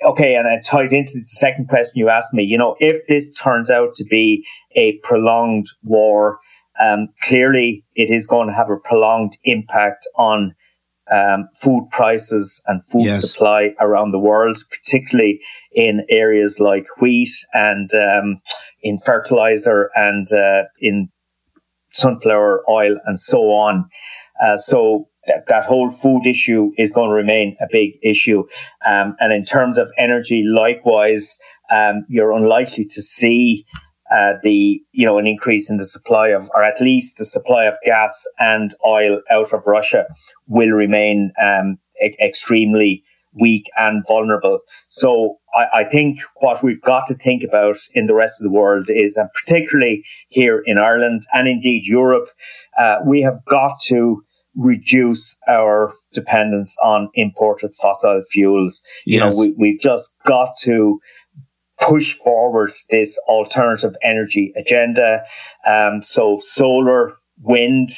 okay, 0.04 0.34
and 0.36 0.46
it 0.46 0.64
ties 0.64 0.92
into 0.92 1.12
the 1.14 1.24
second 1.24 1.68
question 1.68 1.98
you 1.98 2.08
asked 2.08 2.34
me, 2.34 2.42
you 2.42 2.58
know, 2.58 2.76
if 2.80 3.06
this 3.08 3.30
turns 3.30 3.70
out 3.70 3.94
to 3.94 4.04
be 4.04 4.46
a 4.76 4.98
prolonged 4.98 5.66
war, 5.82 6.38
um, 6.80 7.08
clearly 7.22 7.84
it 7.94 8.10
is 8.10 8.26
going 8.26 8.48
to 8.48 8.54
have 8.54 8.70
a 8.70 8.76
prolonged 8.76 9.36
impact 9.44 10.06
on 10.16 10.54
um, 11.10 11.48
food 11.54 11.88
prices 11.90 12.62
and 12.66 12.84
food 12.84 13.06
Yes. 13.06 13.20
supply 13.20 13.74
around 13.80 14.12
the 14.12 14.18
world, 14.18 14.58
particularly 14.70 15.40
in 15.72 16.04
areas 16.08 16.60
like 16.60 16.86
wheat 17.00 17.30
and 17.52 17.92
um, 17.94 18.40
in 18.82 18.98
fertilizer 18.98 19.90
and 19.94 20.32
uh, 20.32 20.64
in 20.80 21.08
sunflower 21.88 22.62
oil 22.68 22.98
and 23.04 23.18
so 23.18 23.52
on. 23.52 23.88
Uh, 24.42 24.56
so 24.56 25.08
that, 25.26 25.46
that 25.48 25.64
whole 25.64 25.90
food 25.90 26.26
issue 26.26 26.72
is 26.76 26.92
going 26.92 27.08
to 27.08 27.14
remain 27.14 27.56
a 27.60 27.66
big 27.70 27.92
issue. 28.02 28.44
Um, 28.86 29.16
and 29.20 29.32
in 29.32 29.44
terms 29.44 29.78
of 29.78 29.90
energy, 29.98 30.42
likewise, 30.42 31.38
um, 31.72 32.04
you're 32.08 32.32
unlikely 32.32 32.84
to 32.84 33.02
see 33.02 33.64
uh, 34.14 34.34
the 34.42 34.80
you 34.92 35.04
know 35.06 35.18
an 35.18 35.26
increase 35.26 35.70
in 35.70 35.78
the 35.78 35.86
supply 35.86 36.28
of, 36.28 36.48
or 36.54 36.62
at 36.62 36.80
least 36.80 37.18
the 37.18 37.24
supply 37.24 37.64
of 37.64 37.74
gas 37.84 38.14
and 38.38 38.70
oil 38.86 39.20
out 39.30 39.52
of 39.52 39.66
Russia 39.66 40.06
will 40.46 40.70
remain 40.70 41.32
um, 41.42 41.78
e- 42.02 42.16
extremely 42.20 43.02
weak 43.36 43.66
and 43.76 44.04
vulnerable. 44.06 44.60
So 44.86 45.38
I, 45.60 45.80
I 45.80 45.84
think 45.84 46.20
what 46.36 46.62
we've 46.62 46.80
got 46.82 47.06
to 47.08 47.14
think 47.14 47.42
about 47.42 47.76
in 47.94 48.06
the 48.06 48.14
rest 48.14 48.40
of 48.40 48.44
the 48.44 48.52
world 48.60 48.86
is, 48.88 49.16
and 49.16 49.28
particularly 49.34 50.04
here 50.28 50.62
in 50.66 50.78
Ireland 50.78 51.22
and 51.32 51.48
indeed 51.48 51.82
Europe, 51.84 52.28
uh, 52.78 52.98
we 53.04 53.22
have 53.22 53.38
got 53.46 53.72
to 53.86 54.22
reduce 54.56 55.36
our 55.48 55.92
dependence 56.12 56.76
on 56.82 57.08
imported 57.14 57.74
fossil 57.74 58.22
fuels. 58.30 58.82
You 59.04 59.18
Yes. 59.18 59.32
know, 59.34 59.38
we, 59.40 59.54
we've 59.58 59.80
just 59.80 60.12
got 60.24 60.50
to 60.62 61.00
push 61.80 62.14
forward 62.14 62.70
this 62.90 63.18
alternative 63.28 63.94
energy 64.02 64.52
agenda. 64.56 65.22
Um, 65.66 66.02
so 66.02 66.38
solar, 66.40 67.14
wind, 67.42 67.88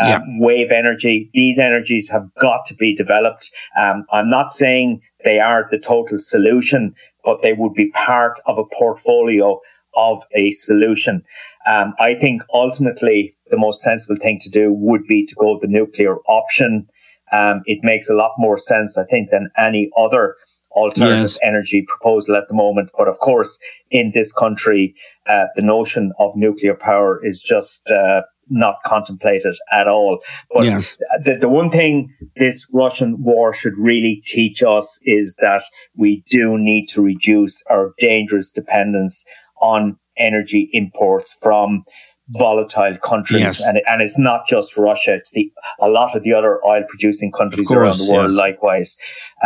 um, 0.00 0.08
Yeah. 0.08 0.20
wave 0.38 0.72
energy, 0.72 1.30
these 1.34 1.58
energies 1.58 2.08
have 2.10 2.26
got 2.40 2.64
to 2.66 2.74
be 2.74 2.94
developed. 2.94 3.50
Um, 3.78 4.04
I'm 4.10 4.30
not 4.30 4.50
saying 4.50 5.02
they 5.24 5.38
are 5.38 5.68
the 5.70 5.78
total 5.78 6.18
solution, 6.18 6.94
but 7.24 7.42
they 7.42 7.52
would 7.52 7.74
be 7.74 7.90
part 7.90 8.38
of 8.46 8.58
a 8.58 8.64
portfolio 8.64 9.60
of 9.94 10.24
a 10.34 10.50
solution. 10.52 11.22
Um, 11.66 11.94
I 12.00 12.14
think 12.14 12.42
ultimately 12.54 13.34
the 13.50 13.58
most 13.58 13.82
sensible 13.82 14.16
thing 14.16 14.38
to 14.40 14.48
do 14.48 14.72
would 14.72 15.04
be 15.06 15.26
to 15.26 15.34
go 15.34 15.58
the 15.58 15.68
nuclear 15.68 16.16
option. 16.26 16.88
Um, 17.30 17.62
it 17.66 17.80
makes 17.82 18.08
a 18.08 18.14
lot 18.14 18.32
more 18.38 18.56
sense, 18.58 18.96
I 18.96 19.04
think, 19.04 19.30
than 19.30 19.50
any 19.56 19.90
other 19.96 20.36
alternative 20.74 21.30
Yes. 21.30 21.38
energy 21.42 21.82
proposal 21.88 22.36
at 22.36 22.48
the 22.48 22.54
moment. 22.54 22.90
But 22.96 23.08
of 23.08 23.18
course, 23.18 23.58
in 23.90 24.12
this 24.14 24.32
country, 24.32 24.94
uh, 25.26 25.46
the 25.56 25.62
notion 25.62 26.12
of 26.18 26.36
nuclear 26.36 26.74
power 26.74 27.20
is 27.24 27.40
just 27.42 27.90
uh, 27.90 28.22
not 28.48 28.76
contemplated 28.84 29.56
at 29.70 29.88
all. 29.88 30.20
But 30.52 30.64
Yes. 30.66 30.96
the, 31.24 31.36
the 31.36 31.48
one 31.48 31.70
thing 31.70 32.12
this 32.36 32.66
Russian 32.72 33.22
war 33.22 33.52
should 33.52 33.78
really 33.78 34.22
teach 34.26 34.62
us 34.62 34.98
is 35.04 35.36
that 35.40 35.62
we 35.96 36.22
do 36.30 36.58
need 36.58 36.86
to 36.88 37.02
reduce 37.02 37.62
our 37.70 37.92
dangerous 37.98 38.50
dependence 38.50 39.24
on 39.60 39.96
energy 40.16 40.68
imports 40.72 41.36
from 41.40 41.84
volatile 42.32 42.96
countries. 42.98 43.40
Yes. 43.40 43.60
And, 43.60 43.78
it- 43.78 43.84
and 43.88 44.02
it's 44.02 44.18
not 44.18 44.46
just 44.46 44.76
Russia. 44.76 45.14
It's 45.14 45.32
the, 45.32 45.50
a 45.80 45.88
lot 45.88 46.16
of 46.16 46.22
the 46.22 46.32
other 46.32 46.64
oil 46.64 46.82
producing 46.88 47.30
countries 47.32 47.68
course, 47.68 47.78
around 47.78 47.98
the 48.06 48.12
world 48.12 48.30
yes. 48.30 48.38
likewise. 48.38 48.96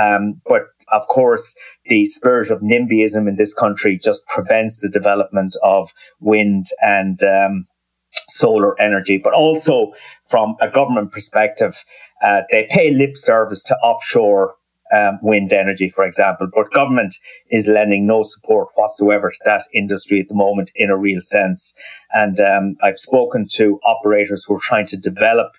Um, 0.00 0.40
but 0.46 0.62
of 0.92 1.06
course, 1.08 1.56
the 1.86 2.06
spirit 2.06 2.50
of 2.50 2.60
NIMBYism 2.60 3.28
in 3.28 3.36
this 3.36 3.52
country 3.52 3.98
just 4.02 4.24
prevents 4.26 4.78
the 4.78 4.88
development 4.88 5.56
of 5.62 5.92
wind 6.20 6.66
and, 6.80 7.22
um, 7.22 7.66
solar 8.28 8.80
energy, 8.80 9.18
but 9.18 9.34
also 9.34 9.92
from 10.28 10.56
a 10.60 10.70
government 10.70 11.12
perspective, 11.12 11.84
uh, 12.22 12.42
they 12.50 12.66
pay 12.70 12.90
lip 12.90 13.16
service 13.16 13.62
to 13.62 13.76
offshore 13.78 14.54
um, 14.92 15.18
wind 15.22 15.52
energy, 15.52 15.88
for 15.88 16.04
example, 16.04 16.48
but 16.54 16.72
government 16.72 17.14
is 17.50 17.66
lending 17.66 18.06
no 18.06 18.22
support 18.22 18.68
whatsoever 18.74 19.30
to 19.30 19.38
that 19.44 19.62
industry 19.74 20.20
at 20.20 20.28
the 20.28 20.34
moment 20.34 20.70
in 20.74 20.90
a 20.90 20.96
real 20.96 21.20
sense. 21.20 21.74
And 22.12 22.40
um, 22.40 22.76
I've 22.82 22.98
spoken 22.98 23.46
to 23.54 23.80
operators 23.84 24.44
who 24.44 24.56
are 24.56 24.60
trying 24.62 24.86
to 24.86 24.96
develop 24.96 25.52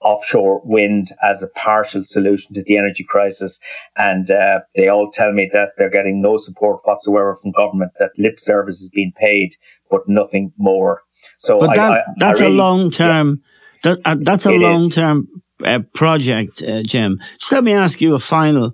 offshore 0.00 0.60
wind 0.64 1.08
as 1.22 1.42
a 1.42 1.48
partial 1.48 2.04
solution 2.04 2.54
to 2.54 2.62
the 2.62 2.76
energy 2.76 3.04
crisis. 3.04 3.58
And 3.96 4.30
uh, 4.30 4.60
they 4.76 4.88
all 4.88 5.10
tell 5.10 5.32
me 5.32 5.48
that 5.52 5.70
they're 5.76 5.90
getting 5.90 6.20
no 6.20 6.36
support 6.36 6.80
whatsoever 6.84 7.34
from 7.34 7.52
government, 7.52 7.92
that 7.98 8.12
lip 8.18 8.38
service 8.38 8.80
is 8.80 8.90
being 8.90 9.12
paid, 9.16 9.52
but 9.90 10.02
nothing 10.06 10.52
more. 10.58 11.02
So 11.38 11.60
I, 11.62 11.76
that, 11.76 11.92
I, 11.92 12.02
that's 12.18 12.40
I 12.40 12.44
really, 12.44 12.56
a 12.56 12.58
long 12.58 12.90
term. 12.90 13.42
That, 13.82 13.98
uh, 14.04 14.16
that's 14.20 14.46
a 14.46 14.52
long 14.52 14.90
term 14.90 15.28
uh, 15.64 15.80
project, 15.94 16.62
uh, 16.62 16.82
Jim. 16.82 17.20
Just 17.38 17.52
let 17.52 17.64
me 17.64 17.74
ask 17.74 18.00
you 18.00 18.14
a 18.14 18.18
final 18.18 18.72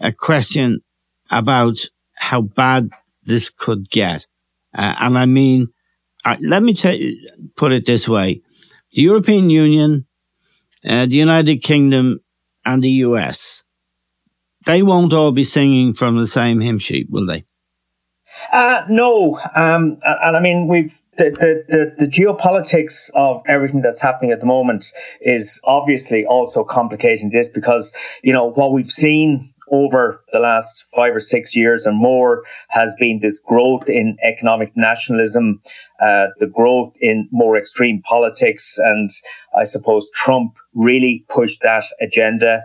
uh, 0.00 0.12
question 0.18 0.80
about 1.30 1.78
how 2.14 2.42
bad 2.42 2.90
this 3.24 3.50
could 3.50 3.90
get, 3.90 4.26
uh, 4.76 4.94
and 5.00 5.18
I 5.18 5.26
mean, 5.26 5.68
uh, 6.24 6.36
let 6.42 6.62
me 6.62 6.74
you, 6.74 7.30
put 7.56 7.72
it 7.72 7.86
this 7.86 8.08
way: 8.08 8.42
the 8.92 9.02
European 9.02 9.50
Union, 9.50 10.06
uh, 10.86 11.06
the 11.06 11.16
United 11.16 11.62
Kingdom, 11.62 12.20
and 12.64 12.82
the 12.82 12.90
US 13.08 13.64
they 14.66 14.82
won't 14.82 15.12
all 15.12 15.32
be 15.32 15.44
singing 15.44 15.94
from 15.94 16.16
the 16.16 16.26
same 16.26 16.60
hymn 16.60 16.78
sheet, 16.78 17.08
will 17.10 17.26
they? 17.26 17.44
Uh, 18.52 18.82
no, 18.88 19.38
um, 19.54 19.98
and, 20.04 20.18
and, 20.22 20.36
I 20.36 20.40
mean 20.40 20.68
we've 20.68 21.00
the, 21.18 21.30
the, 21.30 21.64
the, 21.68 22.04
the, 22.04 22.10
geopolitics 22.10 23.10
of 23.14 23.42
everything 23.46 23.82
that's 23.82 24.00
happening 24.00 24.30
at 24.30 24.40
the 24.40 24.46
moment 24.46 24.86
is 25.20 25.60
obviously 25.64 26.24
also 26.24 26.64
complicating 26.64 27.30
this 27.30 27.48
because 27.48 27.92
you 28.22 28.32
know 28.32 28.46
what 28.46 28.72
we've 28.72 28.90
seen 28.90 29.52
over 29.70 30.22
the 30.32 30.38
last 30.38 30.84
five 30.94 31.14
or 31.14 31.20
six 31.20 31.54
years 31.54 31.86
and 31.86 31.96
more 31.96 32.42
has 32.68 32.94
been 32.98 33.20
this 33.20 33.38
growth 33.38 33.88
in 33.88 34.16
economic 34.22 34.72
nationalism, 34.76 35.60
uh, 36.00 36.28
the 36.38 36.46
growth 36.46 36.92
in 37.00 37.28
more 37.30 37.56
extreme 37.56 38.02
politics, 38.02 38.78
and 38.78 39.08
I 39.56 39.64
suppose 39.64 40.10
Trump 40.14 40.56
really 40.74 41.24
pushed 41.28 41.62
that 41.62 41.84
agenda. 42.00 42.62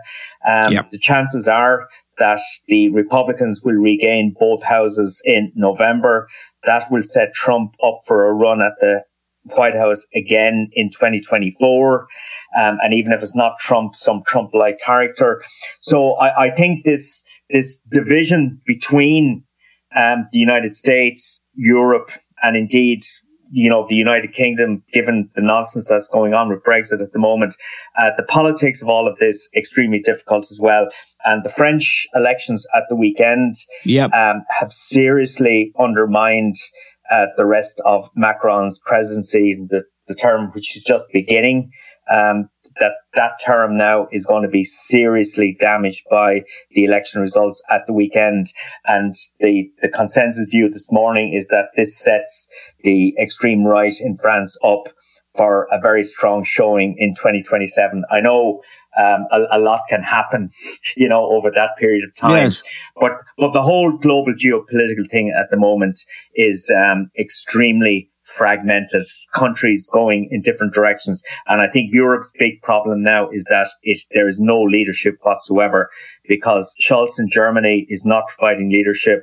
Um, 0.48 0.72
yep. 0.72 0.90
The 0.90 0.98
chances 0.98 1.46
are 1.48 1.88
that 2.18 2.40
the 2.68 2.90
Republicans 2.90 3.62
will 3.62 3.74
regain 3.74 4.34
both 4.38 4.62
houses 4.62 5.22
in 5.24 5.52
November. 5.54 6.28
That 6.64 6.84
will 6.90 7.02
set 7.02 7.34
Trump 7.34 7.74
up 7.82 8.00
for 8.06 8.26
a 8.26 8.32
run 8.32 8.62
at 8.62 8.74
the 8.80 9.04
White 9.54 9.76
House 9.76 10.06
again 10.14 10.68
in 10.72 10.88
2024. 10.88 12.06
Um, 12.58 12.78
and 12.82 12.94
even 12.94 13.12
if 13.12 13.22
it's 13.22 13.36
not 13.36 13.58
Trump, 13.58 13.94
some 13.94 14.22
Trump 14.26 14.54
like 14.54 14.80
character. 14.80 15.42
So 15.78 16.14
I, 16.14 16.46
I, 16.46 16.50
think 16.50 16.84
this, 16.84 17.24
this 17.50 17.80
division 17.92 18.60
between 18.66 19.44
um, 19.94 20.26
the 20.32 20.38
United 20.38 20.74
States, 20.74 21.42
Europe, 21.54 22.10
and 22.42 22.56
indeed 22.56 23.02
you 23.50 23.68
know, 23.68 23.86
the 23.88 23.94
United 23.94 24.32
Kingdom, 24.32 24.82
given 24.92 25.30
the 25.34 25.42
nonsense 25.42 25.88
that's 25.88 26.08
going 26.08 26.34
on 26.34 26.48
with 26.48 26.62
Brexit 26.64 27.02
at 27.02 27.12
the 27.12 27.18
moment, 27.18 27.54
uh, 27.96 28.10
the 28.16 28.22
politics 28.24 28.82
of 28.82 28.88
all 28.88 29.06
of 29.06 29.18
this 29.18 29.48
extremely 29.54 30.00
difficult 30.00 30.50
as 30.50 30.58
well. 30.60 30.88
And 31.26 31.44
the 31.44 31.50
French 31.50 32.06
elections 32.14 32.66
at 32.74 32.84
the 32.88 32.96
weekend 32.96 33.54
yep. 33.84 34.12
um, 34.12 34.44
have 34.48 34.70
seriously 34.70 35.72
undermined 35.78 36.54
uh, 37.10 37.26
the 37.36 37.44
rest 37.44 37.80
of 37.84 38.08
Macron's 38.14 38.78
presidency, 38.78 39.54
the, 39.68 39.84
the 40.06 40.14
term 40.14 40.50
which 40.52 40.76
is 40.76 40.82
just 40.82 41.06
beginning. 41.12 41.70
Um, 42.10 42.48
that 42.78 42.92
that 43.14 43.32
term 43.44 43.76
now 43.76 44.06
is 44.12 44.26
going 44.26 44.42
to 44.42 44.48
be 44.48 44.64
seriously 44.64 45.56
damaged 45.58 46.04
by 46.10 46.42
the 46.72 46.84
election 46.84 47.20
results 47.20 47.62
at 47.70 47.86
the 47.86 47.92
weekend. 47.92 48.46
And 48.86 49.14
the, 49.40 49.70
the 49.82 49.88
consensus 49.88 50.46
view 50.50 50.68
this 50.68 50.92
morning 50.92 51.32
is 51.32 51.48
that 51.48 51.68
this 51.76 51.98
sets 51.98 52.48
the 52.84 53.14
extreme 53.18 53.64
right 53.64 53.94
in 54.00 54.16
France 54.16 54.58
up 54.62 54.88
for 55.36 55.68
a 55.70 55.80
very 55.80 56.04
strong 56.04 56.44
showing 56.44 56.94
in 56.98 57.10
2027. 57.10 58.04
I 58.10 58.20
know 58.20 58.62
um, 58.96 59.26
a, 59.30 59.46
a, 59.52 59.58
lot 59.58 59.82
can 59.88 60.02
happen, 60.02 60.50
you 60.96 61.08
know, 61.08 61.24
over 61.24 61.50
that 61.50 61.70
period 61.78 62.04
of 62.04 62.14
time. 62.14 62.44
Yes. 62.44 62.62
But 62.98 63.12
but 63.36 63.52
the 63.52 63.62
whole 63.62 63.92
global 63.92 64.32
geopolitical 64.32 65.10
thing 65.10 65.34
at 65.38 65.50
the 65.50 65.56
moment 65.56 65.98
is 66.34 66.70
um, 66.74 67.10
extremely 67.18 68.10
fragmented 68.26 69.04
countries 69.32 69.88
going 69.92 70.28
in 70.30 70.40
different 70.40 70.74
directions. 70.74 71.22
And 71.46 71.60
I 71.60 71.68
think 71.68 71.92
Europe's 71.92 72.32
big 72.38 72.60
problem 72.62 73.02
now 73.02 73.30
is 73.30 73.44
that 73.44 73.68
it, 73.82 73.98
there 74.12 74.28
is 74.28 74.40
no 74.40 74.60
leadership 74.60 75.16
whatsoever 75.22 75.88
because 76.28 76.74
Scholz 76.82 77.18
in 77.18 77.28
Germany 77.30 77.86
is 77.88 78.04
not 78.04 78.24
providing 78.28 78.70
leadership. 78.70 79.22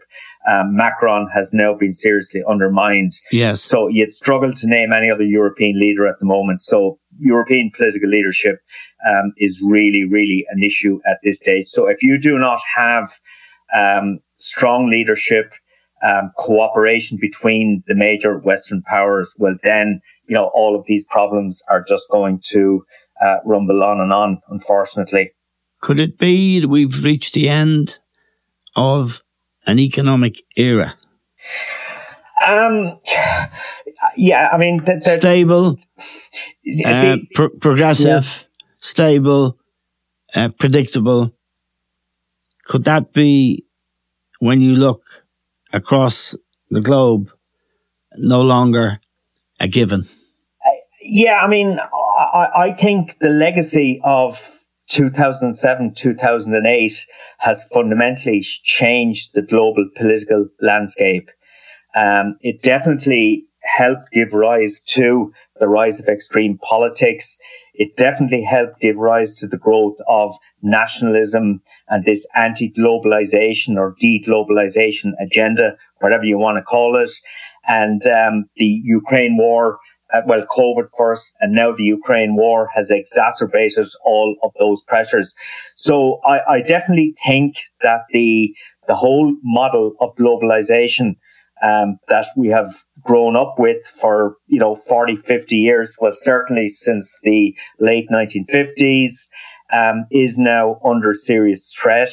Um, 0.50 0.76
Macron 0.76 1.28
has 1.34 1.54
now 1.54 1.74
been 1.74 1.94
seriously 1.94 2.42
undermined. 2.48 3.12
Yes. 3.32 3.62
So 3.62 3.88
you'd 3.88 4.12
struggle 4.12 4.54
to 4.54 4.68
name 4.68 4.94
any 4.94 5.12
other 5.12 5.26
European 5.26 5.80
leader 5.80 6.08
at 6.08 6.20
the 6.20 6.26
moment. 6.26 6.62
So 6.62 6.98
European 7.20 7.72
political 7.76 8.10
leadership 8.10 8.60
um, 9.08 9.34
is 9.38 9.62
really, 9.68 10.06
really 10.10 10.46
an 10.50 10.63
issue 10.63 11.00
at 11.06 11.20
this 11.24 11.38
stage. 11.38 11.68
So 11.68 11.88
if 11.88 12.02
you 12.02 12.18
do 12.18 12.38
not 12.39 12.62
have 12.74 13.12
um, 13.76 14.20
strong 14.38 14.89
leadership, 14.89 15.54
um, 16.04 16.32
cooperation 16.38 17.18
between 17.20 17.84
the 17.88 17.96
major 17.96 18.38
Western 18.39 18.82
powers, 18.84 19.36
well, 19.39 19.56
then, 19.63 20.02
you 20.28 20.36
know, 20.36 20.52
all 20.54 20.78
of 20.78 20.86
these 20.86 21.06
problems 21.06 21.63
are 21.70 21.84
just 21.88 22.10
going 22.12 22.42
to 22.50 22.86
uh, 23.22 23.38
rumble 23.46 23.84
on 23.84 24.00
and 24.00 24.12
on, 24.12 24.39
unfortunately. 24.50 25.32
Could 25.82 26.00
it 26.00 26.18
be 26.18 26.60
that 26.60 26.68
we've 26.68 27.04
reached 27.04 27.34
the 27.34 27.50
end 27.50 28.00
of 28.76 29.22
an 29.66 29.80
economic 29.80 30.42
era? 30.58 30.96
Um, 32.46 33.00
yeah, 34.18 34.50
I 34.52 34.58
mean, 34.58 34.84
the, 34.84 35.02
the, 35.04 35.16
stable, 35.16 35.80
the, 36.63 36.86
uh, 36.86 37.18
pro- 37.34 37.50
progressive, 37.50 38.08
yeah. 38.08 38.68
stable, 38.80 39.58
uh, 40.36 40.50
predictable. 40.50 41.34
Could 42.66 42.86
that 42.86 43.13
be 43.13 43.66
when 44.39 44.62
you 44.62 44.72
look 44.76 45.23
across 45.74 46.36
the 46.70 46.82
globe 46.82 47.30
no 48.16 48.42
longer 48.42 49.00
a 49.60 49.68
given. 49.68 50.04
Yeah, 51.02 51.40
I 51.42 51.48
mean, 51.48 51.80
I, 51.80 52.50
I 52.56 52.72
think 52.72 53.18
the 53.20 53.30
legacy 53.30 54.00
of 54.06 54.60
2007, 54.90 55.94
2008 55.96 57.08
has 57.40 57.64
fundamentally 57.66 58.42
changed 58.42 59.32
the 59.34 59.42
global 59.42 59.90
political 59.98 60.48
landscape. 60.62 61.30
Um, 61.96 62.38
it 62.42 62.62
definitely 62.62 63.46
helped 63.64 64.12
give 64.12 64.34
rise 64.34 64.82
to 64.82 65.34
the 65.60 65.68
rise 65.68 66.00
of 66.00 66.08
extreme 66.08 66.58
politics. 66.60 67.38
It 67.74 67.96
definitely 67.98 68.44
helped 68.44 68.80
give 68.82 68.98
rise 68.98 69.34
to 69.36 69.48
the 69.48 69.58
growth 69.58 69.98
of 70.08 70.36
nationalism 70.62 71.62
and 71.90 72.06
this 72.06 72.28
anti-globalization 72.36 73.78
or 73.78 73.96
de-globalization 74.00 75.14
agenda, 75.20 75.78
whatever 76.00 76.24
you 76.24 76.38
want 76.38 76.58
to 76.58 76.64
call 76.64 76.96
it. 76.96 77.10
And 77.68 78.06
um, 78.08 78.46
the 78.58 78.82
Ukraine 78.84 79.38
war, 79.38 79.80
uh, 80.14 80.22
well, 80.28 80.46
COVID 80.46 80.90
first, 80.96 81.34
and 81.40 81.54
now 81.54 81.72
the 81.72 81.84
Ukraine 81.84 82.36
war 82.36 82.70
has 82.76 82.92
exacerbated 82.92 83.88
all 84.06 84.36
of 84.44 84.52
those 84.60 84.84
pressures. 84.84 85.34
So 85.76 86.20
I, 86.26 86.42
I 86.56 86.62
definitely 86.62 87.16
think 87.26 87.56
that 87.82 88.02
the 88.12 88.54
the 88.86 88.96
whole 88.96 89.34
model 89.44 89.96
of 90.02 90.14
globalization 90.16 91.16
um, 91.63 91.97
that 92.10 92.26
we 92.36 92.49
have 92.49 92.73
grown 93.04 93.36
up 93.36 93.56
with 93.58 93.84
for, 93.86 94.36
you 94.47 94.60
know, 94.60 94.76
40, 94.76 95.15
50 95.15 95.56
years, 95.56 95.97
well, 95.99 96.12
certainly 96.13 96.69
since 96.69 97.19
the 97.23 97.56
late 97.80 98.08
1950s, 98.12 99.30
um, 99.71 100.06
is 100.12 100.38
now 100.38 100.80
under 100.84 101.13
serious 101.13 101.73
threat. 101.73 102.10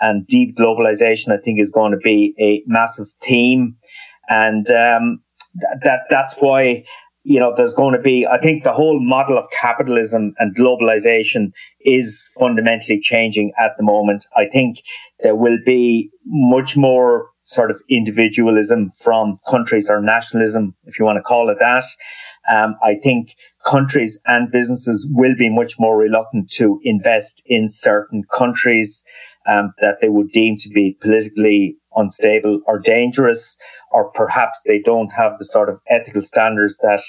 And 0.00 0.26
de-globalization, 0.26 1.30
I 1.30 1.36
think, 1.36 1.60
is 1.60 1.70
going 1.70 1.92
to 1.92 1.98
be 1.98 2.34
a 2.40 2.62
massive 2.66 3.08
theme. 3.20 3.76
And 4.28 4.68
um, 4.70 5.22
th- 5.60 5.82
that 5.84 6.02
that's 6.08 6.34
why 6.36 6.84
you 7.24 7.38
know, 7.38 7.54
there's 7.56 7.74
going 7.74 7.94
to 7.94 8.00
be, 8.00 8.26
I 8.26 8.38
think 8.38 8.64
the 8.64 8.72
whole 8.72 8.98
model 9.00 9.38
of 9.38 9.48
capitalism 9.50 10.34
and 10.38 10.56
globalization 10.56 11.52
is 11.80 12.28
fundamentally 12.38 13.00
changing 13.00 13.52
at 13.58 13.76
the 13.76 13.84
moment. 13.84 14.26
I 14.36 14.46
think 14.46 14.82
there 15.20 15.36
will 15.36 15.58
be 15.64 16.10
much 16.26 16.76
more 16.76 17.28
sort 17.42 17.70
of 17.70 17.80
individualism 17.88 18.90
from 18.96 19.38
countries 19.48 19.90
or 19.90 20.00
nationalism, 20.00 20.74
if 20.84 20.98
you 20.98 21.04
want 21.04 21.16
to 21.16 21.22
call 21.22 21.50
it 21.50 21.58
that. 21.60 21.84
Um, 22.50 22.76
I 22.82 22.94
think 22.94 23.34
countries 23.66 24.20
and 24.26 24.50
businesses 24.50 25.08
will 25.10 25.34
be 25.36 25.48
much 25.48 25.78
more 25.78 25.98
reluctant 25.98 26.50
to 26.52 26.80
invest 26.82 27.42
in 27.46 27.68
certain 27.68 28.24
countries 28.32 29.04
um, 29.46 29.72
that 29.80 30.00
they 30.00 30.08
would 30.08 30.30
deem 30.30 30.56
to 30.58 30.68
be 30.68 30.96
politically 31.00 31.76
unstable 31.94 32.60
or 32.66 32.78
dangerous, 32.78 33.56
or 33.90 34.10
perhaps 34.10 34.60
they 34.66 34.78
don't 34.78 35.12
have 35.12 35.38
the 35.38 35.44
sort 35.44 35.68
of 35.68 35.80
ethical 35.88 36.22
standards 36.22 36.78
that 36.78 37.02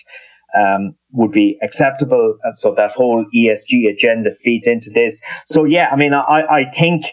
um, 0.55 0.95
would 1.11 1.31
be 1.31 1.57
acceptable. 1.61 2.37
And 2.43 2.57
so 2.57 2.73
that 2.75 2.91
whole 2.91 3.25
ESG 3.35 3.89
agenda 3.89 4.33
feeds 4.35 4.67
into 4.67 4.89
this. 4.89 5.21
So 5.45 5.63
yeah, 5.63 5.89
I 5.91 5.95
mean, 5.95 6.13
I, 6.13 6.43
I 6.49 6.71
think 6.71 7.05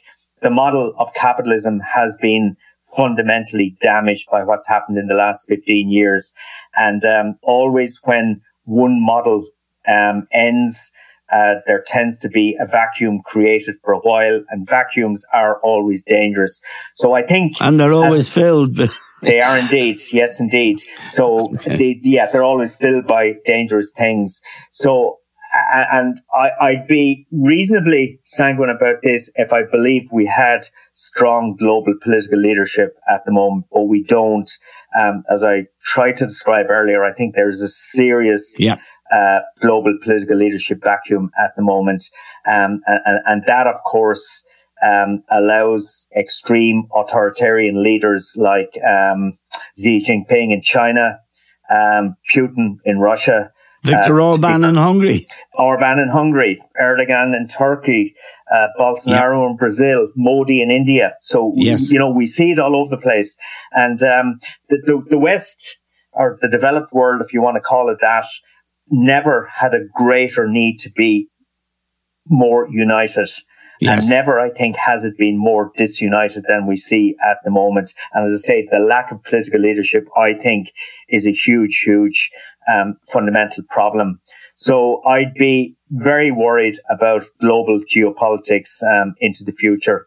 the 0.42 0.50
model 0.50 0.94
of 0.98 1.12
capitalism 1.14 1.80
has 1.80 2.16
been 2.20 2.56
fundamentally 2.96 3.76
damaged 3.80 4.28
by 4.30 4.44
what's 4.44 4.66
happened 4.66 4.98
in 4.98 5.06
the 5.06 5.14
last 5.14 5.44
15 5.48 5.90
years. 5.90 6.32
And 6.76 7.04
um, 7.04 7.36
always 7.42 8.00
when 8.04 8.40
one 8.64 9.04
model 9.04 9.46
um, 9.88 10.26
ends, 10.32 10.92
uh, 11.32 11.56
there 11.66 11.82
tends 11.86 12.18
to 12.18 12.28
be 12.28 12.56
a 12.60 12.66
vacuum 12.66 13.20
created 13.24 13.76
for 13.84 13.92
a 13.92 14.00
while, 14.00 14.42
and 14.50 14.68
vacuums 14.68 15.24
are 15.32 15.60
always 15.60 16.02
dangerous. 16.02 16.60
So 16.94 17.12
I 17.12 17.22
think, 17.22 17.54
and 17.60 17.78
they're 17.78 17.92
always 17.92 18.28
filled. 18.28 18.80
they 19.22 19.40
are 19.40 19.58
indeed, 19.58 19.98
yes, 20.12 20.40
indeed. 20.40 20.80
So 21.06 21.52
okay. 21.54 21.76
they, 21.76 22.00
yeah, 22.02 22.30
they're 22.30 22.42
always 22.42 22.74
filled 22.74 23.06
by 23.06 23.34
dangerous 23.46 23.92
things. 23.96 24.42
So 24.70 25.18
and 25.72 26.20
I, 26.34 26.72
would 26.72 26.86
be 26.86 27.26
reasonably 27.30 28.18
sanguine 28.22 28.70
about 28.70 28.96
this 29.02 29.30
if 29.36 29.52
I 29.52 29.62
believed 29.62 30.10
we 30.12 30.26
had 30.26 30.66
strong 30.92 31.56
global 31.56 31.94
political 32.02 32.38
leadership 32.38 32.96
at 33.08 33.24
the 33.24 33.32
moment, 33.32 33.66
but 33.72 33.84
we 33.84 34.02
don't. 34.02 34.50
Um, 34.98 35.22
as 35.30 35.44
I 35.44 35.66
tried 35.82 36.16
to 36.18 36.26
describe 36.26 36.66
earlier, 36.68 37.04
I 37.04 37.12
think 37.12 37.34
there's 37.34 37.62
a 37.62 37.68
serious 37.68 38.56
yeah 38.58 38.78
uh, 39.10 39.40
global 39.60 39.96
political 40.02 40.36
leadership 40.36 40.82
vacuum 40.82 41.30
at 41.38 41.54
the 41.56 41.62
moment. 41.62 42.04
Um, 42.46 42.80
and, 42.86 43.20
and, 43.26 43.42
that, 43.46 43.66
of 43.66 43.82
course, 43.84 44.44
um, 44.82 45.22
allows 45.30 46.06
extreme 46.16 46.84
authoritarian 46.94 47.82
leaders 47.82 48.36
like 48.38 48.72
um, 48.86 49.36
Xi 49.76 50.04
Jinping 50.04 50.52
in 50.52 50.62
China, 50.62 51.18
um, 51.70 52.16
Putin 52.32 52.76
in 52.84 52.98
Russia, 52.98 53.52
Viktor 53.82 54.20
uh, 54.20 54.32
Orban 54.32 54.64
in 54.64 54.74
Hungary. 54.74 55.26
Orban 55.54 55.98
in 55.98 56.08
Hungary, 56.08 56.60
Erdogan 56.80 57.34
in 57.34 57.46
Turkey, 57.46 58.14
uh, 58.52 58.68
Bolsonaro 58.78 59.42
yeah. 59.42 59.50
in 59.50 59.56
Brazil, 59.56 60.08
Modi 60.16 60.60
in 60.60 60.70
India. 60.70 61.14
So, 61.20 61.54
yes. 61.56 61.90
you 61.90 61.98
know, 61.98 62.10
we 62.10 62.26
see 62.26 62.50
it 62.50 62.58
all 62.58 62.76
over 62.76 62.90
the 62.90 63.00
place. 63.00 63.36
And 63.72 64.02
um, 64.02 64.38
the, 64.68 64.78
the, 64.84 65.02
the 65.10 65.18
West, 65.18 65.78
or 66.12 66.38
the 66.42 66.48
developed 66.48 66.92
world, 66.92 67.22
if 67.22 67.32
you 67.32 67.40
want 67.40 67.56
to 67.56 67.60
call 67.60 67.88
it 67.88 67.98
that, 68.00 68.26
never 68.90 69.48
had 69.54 69.74
a 69.74 69.86
greater 69.94 70.46
need 70.46 70.78
to 70.80 70.90
be 70.90 71.28
more 72.28 72.68
united. 72.70 73.28
Yes. 73.80 74.02
And 74.02 74.10
never, 74.10 74.38
I 74.38 74.50
think, 74.50 74.76
has 74.76 75.04
it 75.04 75.16
been 75.16 75.38
more 75.38 75.72
disunited 75.74 76.44
than 76.46 76.66
we 76.66 76.76
see 76.76 77.16
at 77.26 77.38
the 77.44 77.50
moment. 77.50 77.94
And 78.12 78.26
as 78.26 78.34
I 78.34 78.46
say, 78.46 78.68
the 78.70 78.78
lack 78.78 79.10
of 79.10 79.22
political 79.24 79.58
leadership, 79.58 80.06
I 80.16 80.34
think, 80.34 80.72
is 81.08 81.26
a 81.26 81.32
huge, 81.32 81.80
huge 81.84 82.30
um, 82.70 82.96
fundamental 83.10 83.64
problem. 83.70 84.20
So 84.54 85.02
I'd 85.04 85.32
be 85.32 85.76
very 85.90 86.30
worried 86.30 86.76
about 86.90 87.24
global 87.40 87.80
geopolitics 87.80 88.82
um, 88.82 89.14
into 89.18 89.44
the 89.44 89.52
future. 89.52 90.06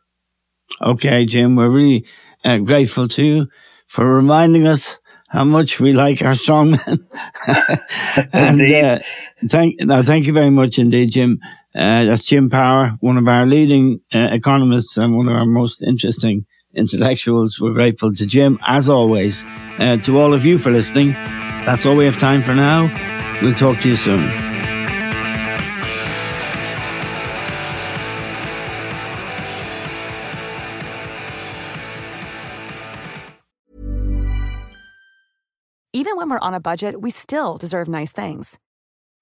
Okay, 0.82 1.26
Jim, 1.26 1.56
we're 1.56 1.70
really 1.70 2.06
uh, 2.46 2.60
grateful 2.60 3.08
to 3.08 3.24
you 3.24 3.48
for 3.88 4.06
reminding 4.06 4.68
us 4.68 5.00
how 5.30 5.44
much 5.44 5.80
we 5.80 5.94
like 5.94 6.22
our 6.22 6.36
strongmen. 6.36 7.04
and 8.34 8.62
uh, 8.62 9.00
thank, 9.50 9.80
no, 9.80 10.04
thank 10.04 10.28
you 10.28 10.34
very 10.34 10.52
much 10.52 10.78
indeed, 10.78 11.12
Jim. 11.12 11.40
Uh, 11.76 12.06
that's 12.06 12.26
Jim 12.26 12.50
Power, 12.50 12.92
one 13.00 13.18
of 13.18 13.28
our 13.28 13.48
leading 13.48 14.00
uh, 14.14 14.30
economists 14.32 14.98
and 14.98 15.18
one 15.18 15.28
of 15.28 15.36
our 15.36 15.46
most 15.46 15.82
interesting 15.82 16.46
intellectuals. 16.76 17.60
We're 17.60 17.74
grateful 17.74 18.14
to 18.14 18.26
Jim, 18.28 18.60
as 18.66 18.90
always. 18.90 19.44
Uh, 19.80 19.98
to 19.98 20.20
all 20.20 20.34
of 20.36 20.46
you 20.46 20.60
for 20.60 20.72
listening. 20.72 21.14
That's 21.14 21.86
all 21.86 21.96
we 21.96 22.06
have 22.06 22.20
time 22.20 22.44
for 22.44 22.54
now. 22.54 22.92
We'll 23.42 23.56
talk 23.56 23.80
to 23.82 23.90
you 23.90 23.96
soon. 23.96 24.22
Even 35.96 36.18
when 36.18 36.30
we're 36.30 36.40
on 36.40 36.54
a 36.54 36.60
budget, 36.60 37.02
we 37.02 37.10
still 37.10 37.58
deserve 37.58 37.88
nice 37.88 38.12
things. 38.12 38.60